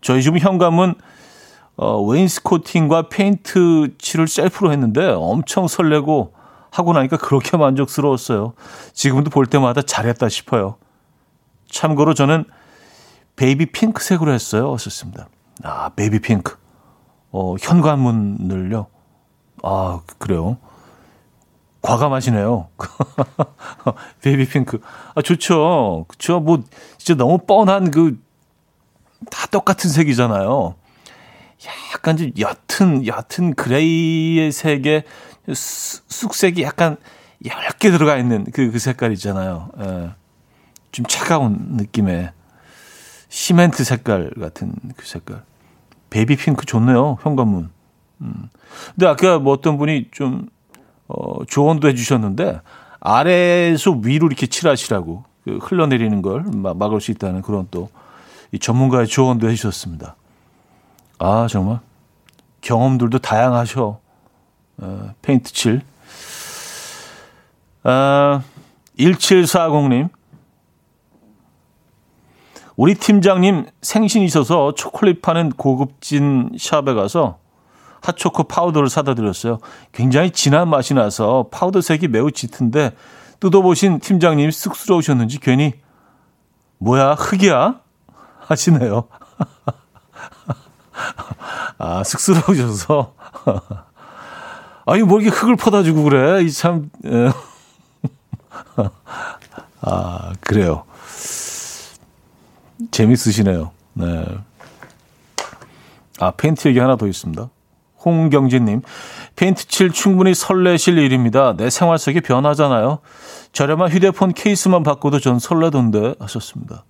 [0.00, 0.94] 저희 집 현관은
[1.76, 6.34] 어, wainscoting과 페인트 칠을 셀프로 했는데 엄청 설레고
[6.70, 8.52] 하고 나니까 그렇게 만족스러웠어요.
[8.92, 10.76] 지금도 볼 때마다 잘했다 싶어요.
[11.70, 12.44] 참고로 저는
[13.36, 14.76] baby pink색으로 했어요.
[14.76, 15.28] 하셨습니다.
[15.62, 16.56] 아, baby pink.
[17.32, 18.86] 어, 현관문을요.
[19.62, 20.58] 아, 그래요.
[21.82, 22.68] 과감하시네요.
[24.22, 24.80] baby pink.
[25.14, 26.04] 아, 좋죠.
[26.08, 26.40] 그쵸.
[26.40, 26.62] 뭐,
[26.98, 28.20] 진짜 너무 뻔한 그,
[29.30, 30.74] 다 똑같은 색이잖아요.
[31.94, 35.04] 약간 좀 옅은, 옅은 gray의 색에
[35.52, 36.96] 쑥색이 약간
[37.44, 39.70] 얇게 들어가 있는 그, 그 색깔 있잖아요.
[39.80, 40.10] 예.
[40.92, 42.32] 좀 차가운 느낌의
[43.28, 45.44] 시멘트 색깔 같은 그 색깔.
[46.10, 47.18] baby pink 좋네요.
[47.22, 47.70] 현관문.
[48.20, 48.48] 음.
[48.94, 50.48] 근데 아까 뭐 어떤 분이 좀,
[51.08, 52.60] 어, 조언도 해주셨는데,
[53.00, 57.88] 아래에서 위로 이렇게 칠하시라고, 그 흘러내리는 걸 막을 수 있다는 그런 또,
[58.52, 60.16] 이 전문가의 조언도 해주셨습니다.
[61.18, 61.80] 아, 정말.
[62.60, 64.00] 경험들도 다양하셔.
[64.78, 65.82] 어, 페인트 칠.
[67.82, 68.42] 아,
[68.98, 70.10] 1740님.
[72.80, 77.36] 우리 팀장님 생신이셔서 초콜릿 파는 고급진 샵에 가서
[78.00, 79.58] 핫초코 파우더를 사다 드렸어요.
[79.92, 82.96] 굉장히 진한 맛이 나서 파우더 색이 매우 짙은데
[83.38, 85.74] 뜯어보신 팀장님이 쑥스러우셨는지 괜히
[86.78, 87.80] 뭐야 흙이야
[88.46, 89.08] 하시네요.
[91.76, 93.12] 아 쑥스러우셔서
[94.86, 96.88] 아니 뭐 이렇게 흙을 퍼다 주고 그래 이참
[99.82, 100.84] 아 그래요.
[103.00, 103.70] 재밌으시네요.
[103.94, 104.24] 네.
[106.18, 107.48] 아, 페인트 얘기 하나 더 있습니다.
[108.04, 108.82] 홍경진님,
[109.36, 111.54] 페인트 칠 충분히 설레실 일입니다.
[111.56, 112.98] 내 생활 속에 변하잖아요.
[113.52, 116.84] 저렴한 휴대폰 케이스만 바꿔도 전 설레던데 하셨습니다.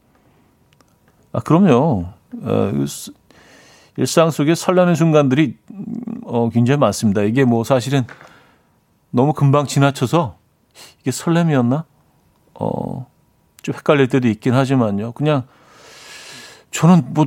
[1.32, 2.06] 아, 그럼요.
[2.42, 2.72] 어,
[3.96, 5.58] 일상 속에 설레는 순간들이
[6.24, 7.22] 어, 굉장히 많습니다.
[7.22, 8.04] 이게 뭐 사실은
[9.10, 10.38] 너무 금방 지나쳐서
[11.00, 11.84] 이게 설렘이었나?
[12.54, 13.06] 어,
[13.62, 15.12] 좀 헷갈릴 때도 있긴 하지만요.
[15.12, 15.44] 그냥
[16.70, 17.26] 저는 뭐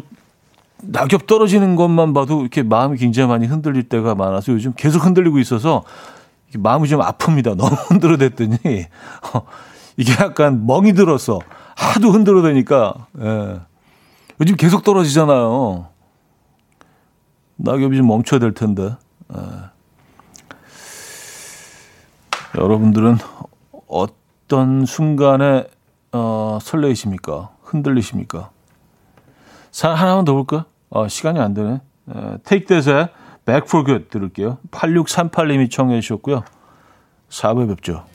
[0.82, 5.84] 낙엽 떨어지는 것만 봐도 이렇게 마음이 굉장히 많이 흔들릴 때가 많아서 요즘 계속 흔들리고 있어서
[6.58, 7.56] 마음이 좀 아픕니다.
[7.58, 8.58] 너무 흔들어 댔더니
[9.34, 9.42] 어,
[9.98, 11.40] 이게 약간 멍이 들어서
[11.76, 13.60] 하도 흔들어 대니까 예.
[14.42, 15.88] 요즘 계속 떨어지잖아요.
[17.56, 18.96] 낙엽이 좀 멈춰야 될 텐데.
[19.36, 19.40] 예.
[22.56, 23.18] 여러분들은
[23.88, 25.66] 어떤 순간에
[26.12, 27.50] 어, 설레이십니까?
[27.64, 28.52] 흔들리십니까?
[29.74, 30.66] 사 하나만 더 볼까?
[30.90, 31.82] 어, 시간이 안 되네.
[32.10, 33.10] 에, Take That의
[33.44, 34.60] Back for Good 들을게요.
[34.70, 36.44] 8638님이 청해 주셨고요.
[37.30, 38.06] 4부에 뵙죠.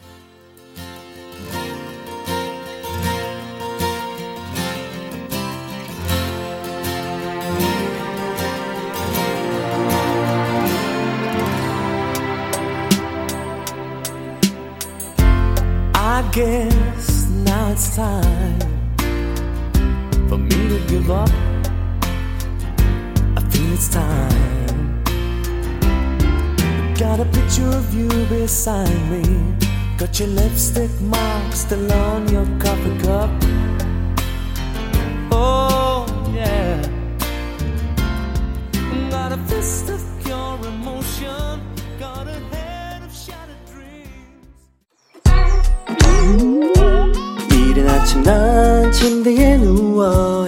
[23.78, 24.94] it's time.
[26.96, 29.24] Got a picture of you beside me.
[29.98, 33.30] Got your lipstick mark still on your coffee cup.
[35.32, 36.82] Oh, yeah.
[39.10, 41.62] Got a fist of pure emotion.
[42.00, 44.14] Got a head of shattered dreams.
[47.52, 50.48] 이른 아침 난 침대에 누워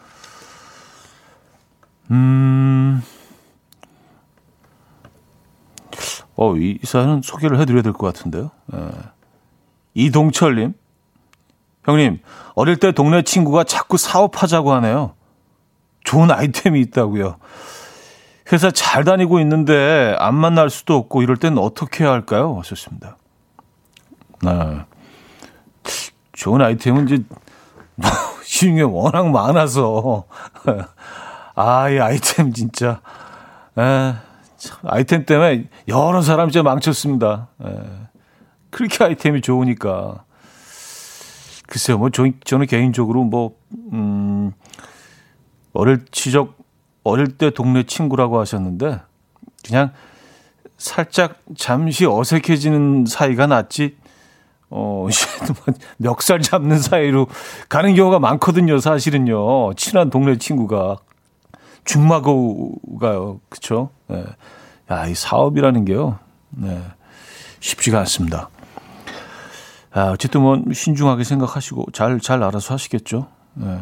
[2.11, 3.01] 음,
[6.35, 8.51] 어, 이, 사연은 소개를 해드려야 될 것 같은데요.
[8.73, 8.89] 예.
[9.93, 10.73] 이동철님,
[11.85, 12.19] 형님,
[12.55, 15.13] 어릴 때 동네 친구가 자꾸 사업하자고 하네요.
[16.03, 17.37] 좋은 아이템이 있다고요.
[18.51, 22.57] 회사 잘 다니고 있는데 안 만날 수도 없고 이럴 땐 어떻게 해야 할까요?
[22.59, 23.17] 하셨습니다.
[24.43, 24.85] 네.
[26.33, 27.23] 좋은 아이템은 이제
[28.75, 30.25] 게 워낙 많아서
[31.61, 33.01] 아, 이 아이템 진짜
[33.77, 34.13] 에,
[34.83, 37.49] 아이템 때문에 여러 사람 진짜 망쳤습니다.
[37.63, 37.67] 에,
[38.71, 40.23] 그렇게 아이템이 좋으니까
[41.67, 43.55] 글쎄요, 뭐 저, 저는 개인적으로 뭐
[43.93, 44.53] 음,
[45.73, 46.57] 어릴 시적
[47.03, 48.99] 어릴 때 동네 친구라고 하셨는데
[49.63, 49.91] 그냥
[50.77, 53.97] 살짝 잠시 어색해지는 사이가 낫지
[54.71, 55.05] 어,
[55.97, 57.27] 멱살 잡는 사이로
[57.69, 59.75] 가는 경우가 많거든요, 사실은요.
[59.75, 60.97] 친한 동네 친구가.
[61.85, 63.39] 중마고가요.
[63.49, 63.89] 그쵸?
[64.07, 64.23] 네.
[64.91, 66.19] 야, 이 사업이라는 게요.
[66.49, 66.81] 네.
[67.59, 68.49] 쉽지가 않습니다.
[69.93, 73.27] 아, 어쨌든 뭐 신중하게 생각하시고 잘, 잘 알아서 하시겠죠.
[73.55, 73.77] 네.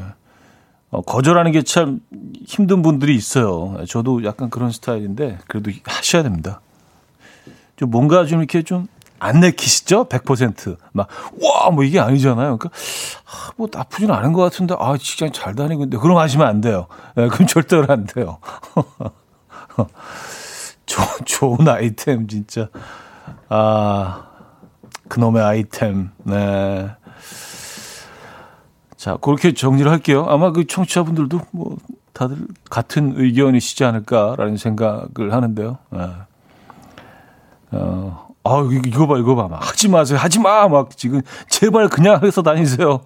[0.91, 1.99] 어, 거절하는 게 참
[2.45, 3.77] 힘든 분들이 있어요.
[3.87, 6.61] 저도 약간 그런 스타일인데 그래도 하셔야 됩니다.
[7.75, 8.87] 좀 뭔가 좀 이렇게 좀
[9.19, 10.05] 안 내키시죠?
[10.05, 10.77] 100%.
[10.91, 11.07] 막,
[11.41, 11.69] 와!
[11.71, 12.57] 뭐 이게 아니잖아요.
[12.57, 12.69] 그러니까,
[13.25, 16.87] 아, 뭐 나쁘진 않은 것 같은데, 아, 직장 잘 다니고 있는데, 그럼 하시면 안 돼요.
[17.15, 18.39] 네, 그럼 절대로 안 돼요.
[20.85, 22.69] 좋, 좋은 아이템, 진짜.
[23.49, 24.25] 아,
[25.07, 26.11] 그놈의 아이템.
[26.23, 26.89] 네.
[28.95, 30.25] 자, 그렇게 정리를 할게요.
[30.27, 31.77] 아마 그 청취자분들도 뭐
[32.13, 35.77] 다들 같은 의견이시지 않을까라는 생각을 하는데요.
[35.91, 36.09] 네.
[37.71, 39.47] 어, 아, 이거 봐, 이거 봐.
[39.47, 40.17] 막 하지 마세요.
[40.17, 40.67] 하지 마.
[40.67, 43.01] 막 지금 제발 그냥 해서 다니세요.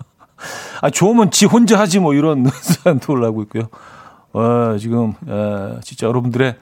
[0.80, 3.68] 아, 좋으면 지 혼자 하지 뭐 이런 사람도 올라오고 있고요.
[4.32, 6.56] 어, 지금, 어, 진짜 여러분들의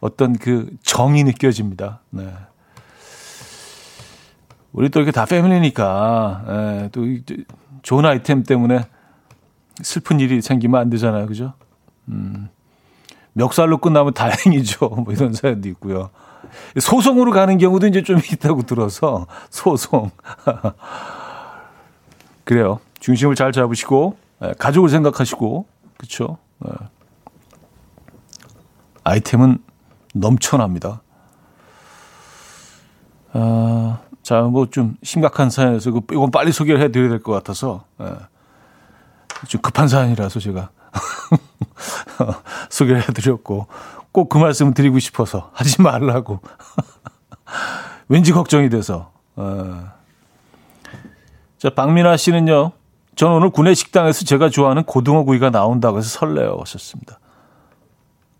[0.00, 2.00] 어떤 그 정이 느껴집니다.
[2.10, 2.32] 네.
[4.72, 7.00] 우리 또 이렇게 다 패밀리니까, 예, 또
[7.82, 8.84] 좋은 아이템 때문에
[9.82, 11.26] 슬픈 일이 생기면 안 되잖아요.
[11.26, 11.54] 그죠?
[12.08, 12.48] 음,
[13.32, 14.88] 멱살로 끝나면 다행이죠.
[15.04, 16.10] 뭐 이런 사연도 있고요.
[16.80, 20.10] 소송으로 가는 경우도 이제 좀 있다고 들어서 소송.
[22.44, 22.80] 그래요.
[23.00, 26.38] 중심을 잘 잡으시고 예, 가족을 생각하시고 그렇죠.
[29.04, 29.58] 아이템은
[30.14, 31.02] 넘쳐납니다.
[33.32, 38.06] 아, 자, 뭐 좀 심각한 사연에서 이건 빨리 소개를 해드려야 될 것 같아서 예.
[39.48, 40.70] 좀 급한 사연이라서 제가
[42.70, 43.66] 소개를 해드렸고
[44.16, 46.40] 꼭 그 말씀 을 드리고 싶어서 하지 말라고
[48.08, 49.92] 왠지 걱정이 돼서 어.
[51.58, 52.72] 자 박민아 씨는요
[53.14, 57.18] 저는 오늘 구내 식당에서 제가 좋아하는 고등어 구이가 나온다고 해서 설레어 하셨습니다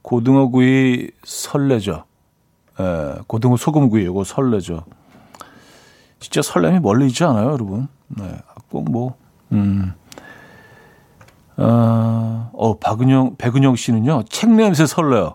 [0.07, 2.05] 고등어 구이 설레죠.
[2.79, 4.85] 예, 고등어 소금 구이 이거 설레죠.
[6.21, 7.89] 진짜 설렘이 멀리 있지 않아요, 여러분?
[8.07, 8.39] 네,
[8.71, 9.17] 꼭 뭐,
[9.51, 9.95] 음.
[11.57, 15.35] 어, 어, 박은영, 백은영 씨는요, 책 냄새 설레요.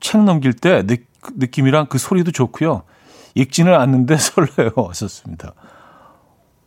[0.00, 0.96] 책 넘길 때 느,
[1.36, 2.82] 느낌이랑 그 소리도 좋고요.
[3.34, 4.70] 읽지는 않는데 설레요.
[4.76, 5.52] 왔었습니다.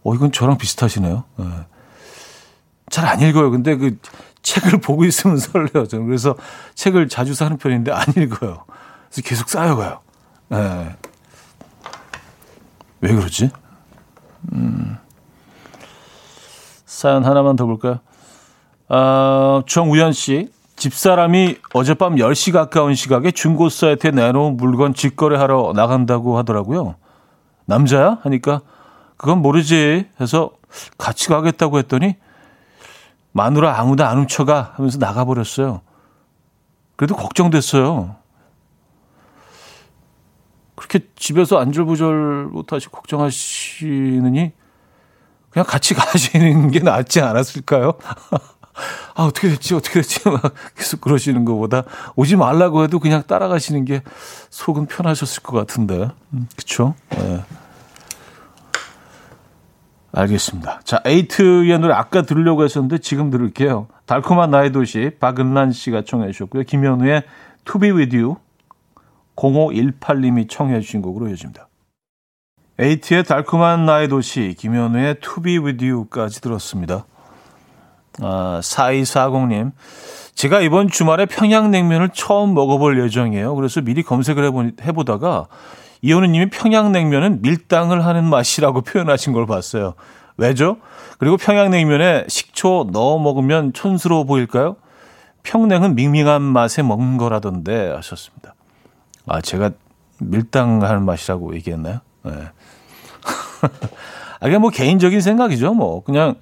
[0.03, 1.23] 어, 이건 저랑 비슷하시네요.
[1.37, 1.45] 네.
[2.89, 3.51] 잘안 읽어요.
[3.51, 3.97] 근데 그
[4.41, 5.87] 책을 보고 있으면 설레요.
[5.87, 6.35] 저는 그래서
[6.75, 8.65] 책을 자주 사는 편인데 안 읽어요.
[9.09, 9.99] 그래서 계속 쌓여가요.
[10.49, 10.95] 네.
[13.01, 13.49] 왜 그러지?
[14.53, 14.97] 음.
[16.85, 17.99] 사연 하나만 더 볼까요?
[18.89, 20.51] 어, 정우현 씨.
[20.79, 26.95] 집사람이 어젯밤 10시 가까운 시각에 중고 사이트에 내놓은 물건 직거래하러 나간다고 하더라고요.
[27.65, 28.19] 남자야?
[28.23, 28.61] 하니까
[29.17, 30.51] 그건 모르지 해서
[30.97, 32.15] 같이 가겠다고 했더니
[33.33, 35.81] 마누라 아무도 안 훔쳐가 하면서 나가버렸어요.
[36.95, 38.15] 그래도 걱정됐어요.
[40.75, 44.53] 그렇게 집에서 안절부절 못하시고 걱정하시느니
[45.49, 47.93] 그냥 같이 가시는 게 낫지 않았을까요?
[49.15, 50.41] 아, 어떻게 됐지, 어떻게 됐지, 막
[50.75, 51.83] 계속 그러시는 것보다
[52.15, 54.01] 오지 말라고 해도 그냥 따라가시는 게
[54.49, 56.09] 속은 편하셨을 것 같은데.
[56.33, 56.95] 음, 그쵸?
[57.09, 57.43] 네.
[60.11, 60.81] 알겠습니다.
[60.83, 63.87] 자, 에이트의 노래 아까 들으려고 했었는데 지금 들을게요.
[64.05, 66.63] 달콤한 나의 도시 박은란 씨가 청해 주셨고요.
[66.63, 67.23] 김현우의
[67.65, 68.37] To Be With You
[69.35, 71.67] 0518님이 청해 주신 곡으로 이어집니다.
[72.79, 77.05] 에이트의 달콤한 나의 도시 김현우의 To Be With You까지 들었습니다.
[78.21, 79.71] 아, 4240님
[80.35, 83.55] 제가 이번 주말에 평양냉면을 처음 먹어볼 예정이에요.
[83.55, 85.47] 그래서 미리 검색을 해보, 해보다가
[86.01, 89.95] 이현우님이 평양냉면은 밀당을 하는 맛이라고 표현하신 걸 봤어요.
[90.37, 90.77] 왜죠?
[91.17, 94.77] 그리고 평양냉면에 식초 넣어 먹으면 촌스러워 보일까요?
[95.43, 98.55] 평냉은 밍밍한 맛에 먹는 거라던데 하셨습니다.
[99.27, 99.71] 아, 제가
[100.19, 101.99] 밀당하는 맛이라고 얘기했나요?
[102.23, 102.31] 네.
[104.39, 105.73] 아, 그냥 뭐 개인적인 생각이죠.
[105.73, 106.35] 뭐 그냥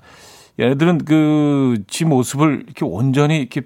[0.59, 3.61] 얘네들은 그 지 모습을 이렇게 온전히 이렇게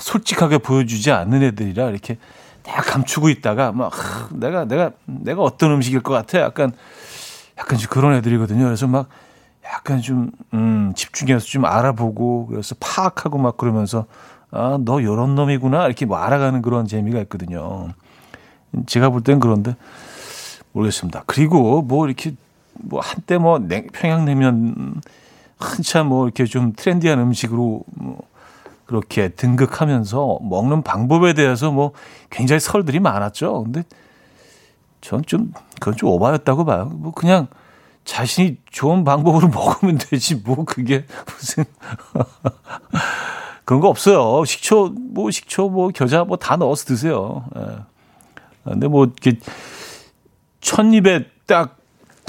[0.00, 2.16] 솔직하게 보여주지 않는 애들이라 이렇게
[2.62, 3.92] 다 감추고 있다가 막
[4.32, 6.72] 내가 내가 내가 어떤 음식일 것 같아 약간
[7.58, 8.64] 약간 좀 그런 애들이거든요.
[8.64, 9.08] 그래서 막
[9.64, 14.06] 약간 좀 음, 집중해서 좀 알아보고 그래서 파악하고 막 그러면서
[14.52, 17.88] 아 너 요런 놈이구나 이렇게 뭐 알아가는 그런 재미가 있거든요.
[18.86, 19.76] 제가 볼 땐 그런데
[20.72, 21.24] 모르겠습니다.
[21.26, 22.34] 그리고 뭐 이렇게
[22.74, 25.00] 뭐 한때 뭐 냉, 평양냉면
[25.60, 28.18] 한참 뭐 이렇게 좀 트렌디한 음식으로 뭐
[28.86, 31.92] 그렇게 등극하면서 먹는 방법에 대해서 뭐
[32.30, 33.64] 굉장히 설들이 많았죠.
[33.64, 33.84] 근데
[35.00, 36.86] 전 좀 그건 좀 오바였다고 봐요.
[36.86, 37.46] 뭐 그냥
[38.04, 41.64] 자신이 좋은 방법으로 먹으면 되지 뭐 그게 무슨
[43.64, 44.44] 그런 거 없어요.
[44.44, 47.44] 식초 뭐 식초 뭐 겨자 뭐 다 넣어서 드세요.
[47.56, 47.62] 예.
[48.64, 49.38] 근데 뭐 이렇게
[50.60, 51.76] 첫 입에 딱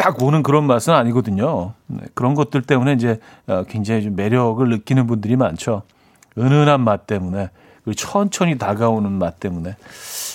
[0.01, 1.73] 딱 오는 그런 맛은 아니거든요.
[1.85, 5.83] 네, 그런 것들 때문에 이제 어, 굉장히 좀 매력을 느끼는 분들이 많죠.
[6.39, 7.51] 은은한 맛 때문에
[7.83, 9.75] 그리고 천천히 다가오는 맛 때문에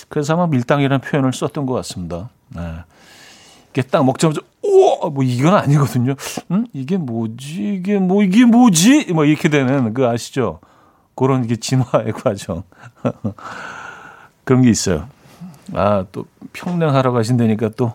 [0.07, 2.29] 그래서 아마 밀당이라는 표현을 썼던 것 같습니다.
[2.55, 2.61] 네.
[3.71, 6.15] 이게 딱 먹자마자 오, 뭐 이건 아니거든요.
[6.51, 7.75] 음, 이게 뭐지?
[7.75, 9.11] 이게 뭐 이게 뭐지?
[9.11, 10.61] 뭐 이렇게 되는 그 아시죠?
[11.13, 12.63] 그런 게 진화의 과정
[14.45, 15.09] 그런 게 있어요.
[15.73, 17.91] 아, 또 평냉하러 가신다니까 또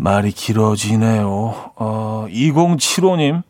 [0.00, 1.72] 말이 길어지네요.
[1.74, 3.42] 어, 2075님.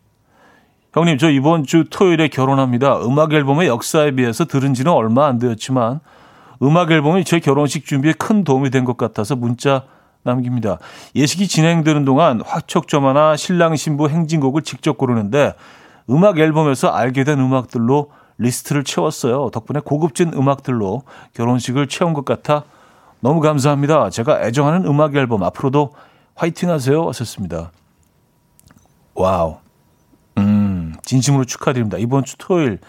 [0.93, 2.99] 형님, 저 이번 주 토요일에 결혼합니다.
[3.05, 5.99] 음악 앨범의 역사에 비해서 들은 지는 얼마 안 되었지만
[6.63, 9.83] 음악 앨범이 제 결혼식 준비에 큰 도움이 된 것 같아서 문자
[10.23, 10.79] 남깁니다.
[11.15, 15.53] 예식이 진행되는 동안 화촉점화나 신랑 신부 행진곡을 직접 고르는데
[16.09, 19.51] 음악 앨범에서 알게 된 음악들로 리스트를 채웠어요.
[19.53, 21.03] 덕분에 고급진 음악들로
[21.35, 22.63] 결혼식을 채운 것 같아
[23.19, 24.09] 너무 감사합니다.
[24.09, 25.91] 제가 애정하는 음악 앨범 앞으로도
[26.39, 27.05] 화이팅 하세요.
[27.09, 27.69] 하셨습니다.
[29.13, 29.57] 와우.
[30.37, 31.97] 음, 진심으로 축하드립니다.
[31.97, 32.79] 이번 주 토요일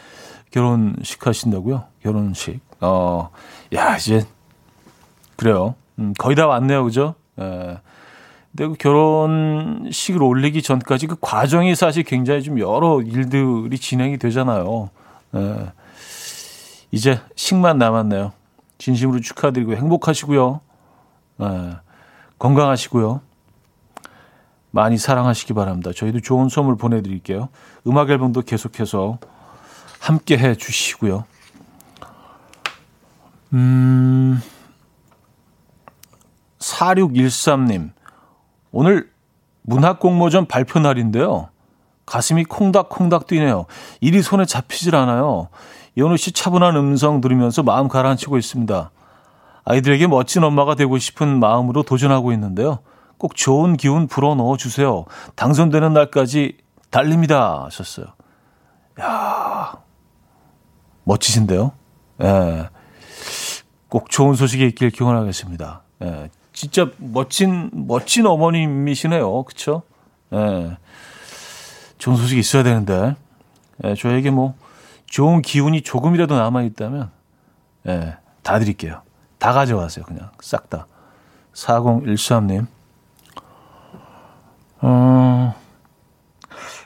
[0.53, 1.83] 결혼식 하신다고요?
[2.01, 2.61] 결혼식.
[2.81, 3.31] 어,
[3.75, 4.25] 야, 이제,
[5.35, 5.75] 그래요.
[5.99, 6.85] 음, 거의 다 왔네요.
[6.85, 7.17] 그죠?
[7.41, 7.81] 예.
[8.53, 14.91] 근데 그 결혼식을 올리기 전까지 그 과정이 사실 굉장히 좀 여러 일들이 진행이 되잖아요.
[15.35, 15.73] 예.
[16.93, 18.33] 이제 식만 남았네요.
[18.79, 20.61] 진심으로 축하드리고 행복하시고요.
[21.41, 21.77] 예.
[22.39, 23.23] 건강하시고요.
[24.71, 25.91] 많이 사랑하시기 바랍니다.
[25.95, 27.49] 저희도 좋은 선물 보내드릴게요.
[27.87, 29.19] 음악 앨범도 계속해서
[29.99, 31.25] 함께 해 주시고요.
[33.53, 34.41] 음,
[36.59, 37.91] 4613님.
[38.71, 39.11] 오늘
[39.63, 41.49] 문학공모전 발표 날인데요.
[42.07, 43.67] 가슴이 콩닥콩닥 뛰네요.
[44.01, 45.49] 일이 손에 잡히질 않아요.
[45.97, 48.91] 연우 씨 차분한 음성 들으면서 마음 가라앉히고 있습니다.
[49.65, 52.81] 아이들에게 멋진 엄마가 되고 싶은 마음으로 도전하고 있는데요.
[53.21, 55.05] 꼭 좋은 기운 불어 넣어 주세요.
[55.37, 56.57] 당선되는 날까지
[56.89, 57.65] 달립니다.
[57.67, 58.07] 하셨어요.
[58.99, 59.75] 야
[61.05, 61.73] 멋지신데요?
[62.23, 62.71] 예.
[63.91, 65.83] 꼭 좋은 소식이 있길 기원하겠습니다.
[66.03, 66.31] 예.
[66.55, 69.43] 진짜 멋진, 멋진 어머님이시네요.
[69.43, 69.83] 그쵸?
[70.33, 70.79] 예.
[71.99, 73.17] 좋은 소식이 있어야 되는데,
[73.85, 74.55] 예, 저에게 뭐,
[75.05, 77.11] 좋은 기운이 조금이라도 남아있다면,
[77.89, 79.03] 예, 다 드릴게요.
[79.39, 80.07] 다 가져가세요.
[80.07, 80.87] 그냥 싹 다.
[81.53, 82.67] 4013님.
[84.83, 85.55] 어,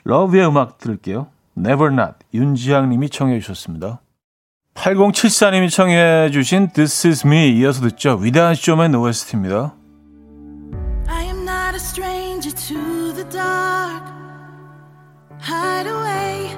[0.03, 1.27] 러브의 음악 들을게요.
[1.57, 2.15] Never Not.
[2.33, 4.01] 윤지향 님이 청해 주셨습니다.
[4.75, 8.15] 8074님이 청해 주신 This Is Me 이어서 듣죠.
[8.15, 9.73] 위대한 쇼맨 OST입니다.
[11.07, 14.03] I am not a stranger to the dark.
[15.39, 16.49] Hide away,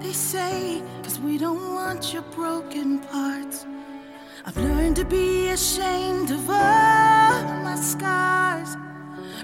[0.00, 3.66] they say, cause we don't want your broken parts.
[4.46, 8.76] I've learned to be ashamed of all my scars.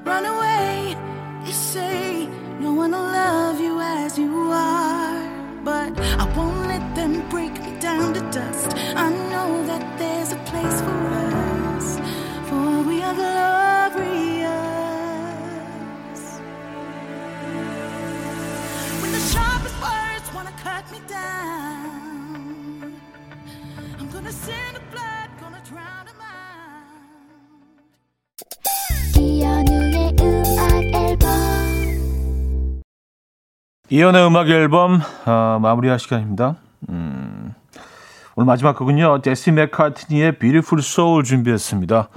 [0.05, 0.97] Run away,
[1.45, 2.29] they say,
[2.61, 5.29] no one will love you as you are.
[5.65, 8.77] But I won't let them break me down to dust.
[8.97, 11.99] I know that there's a place for us,
[12.49, 14.51] for we are glorious.
[19.01, 23.01] When the sharpest words wanna cut me down.
[23.99, 24.79] I'm gonna send
[33.93, 36.55] 이연의 음악 앨범 어, 마무리할 시간입니다.
[36.91, 37.53] 음,
[38.37, 39.21] 오늘 마지막 곡은요.
[39.21, 42.09] 데시 맥카트니의 Beautiful Soul 준비했습니다.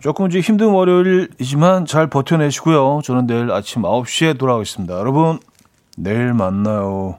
[0.00, 3.02] 조금 좀 힘든 월요일이지만 잘 버텨내시고요.
[3.04, 4.94] 저는 내일 아침 9시에 돌아오겠습니다.
[4.98, 5.40] 여러분,
[5.98, 7.18] 내일 만나요.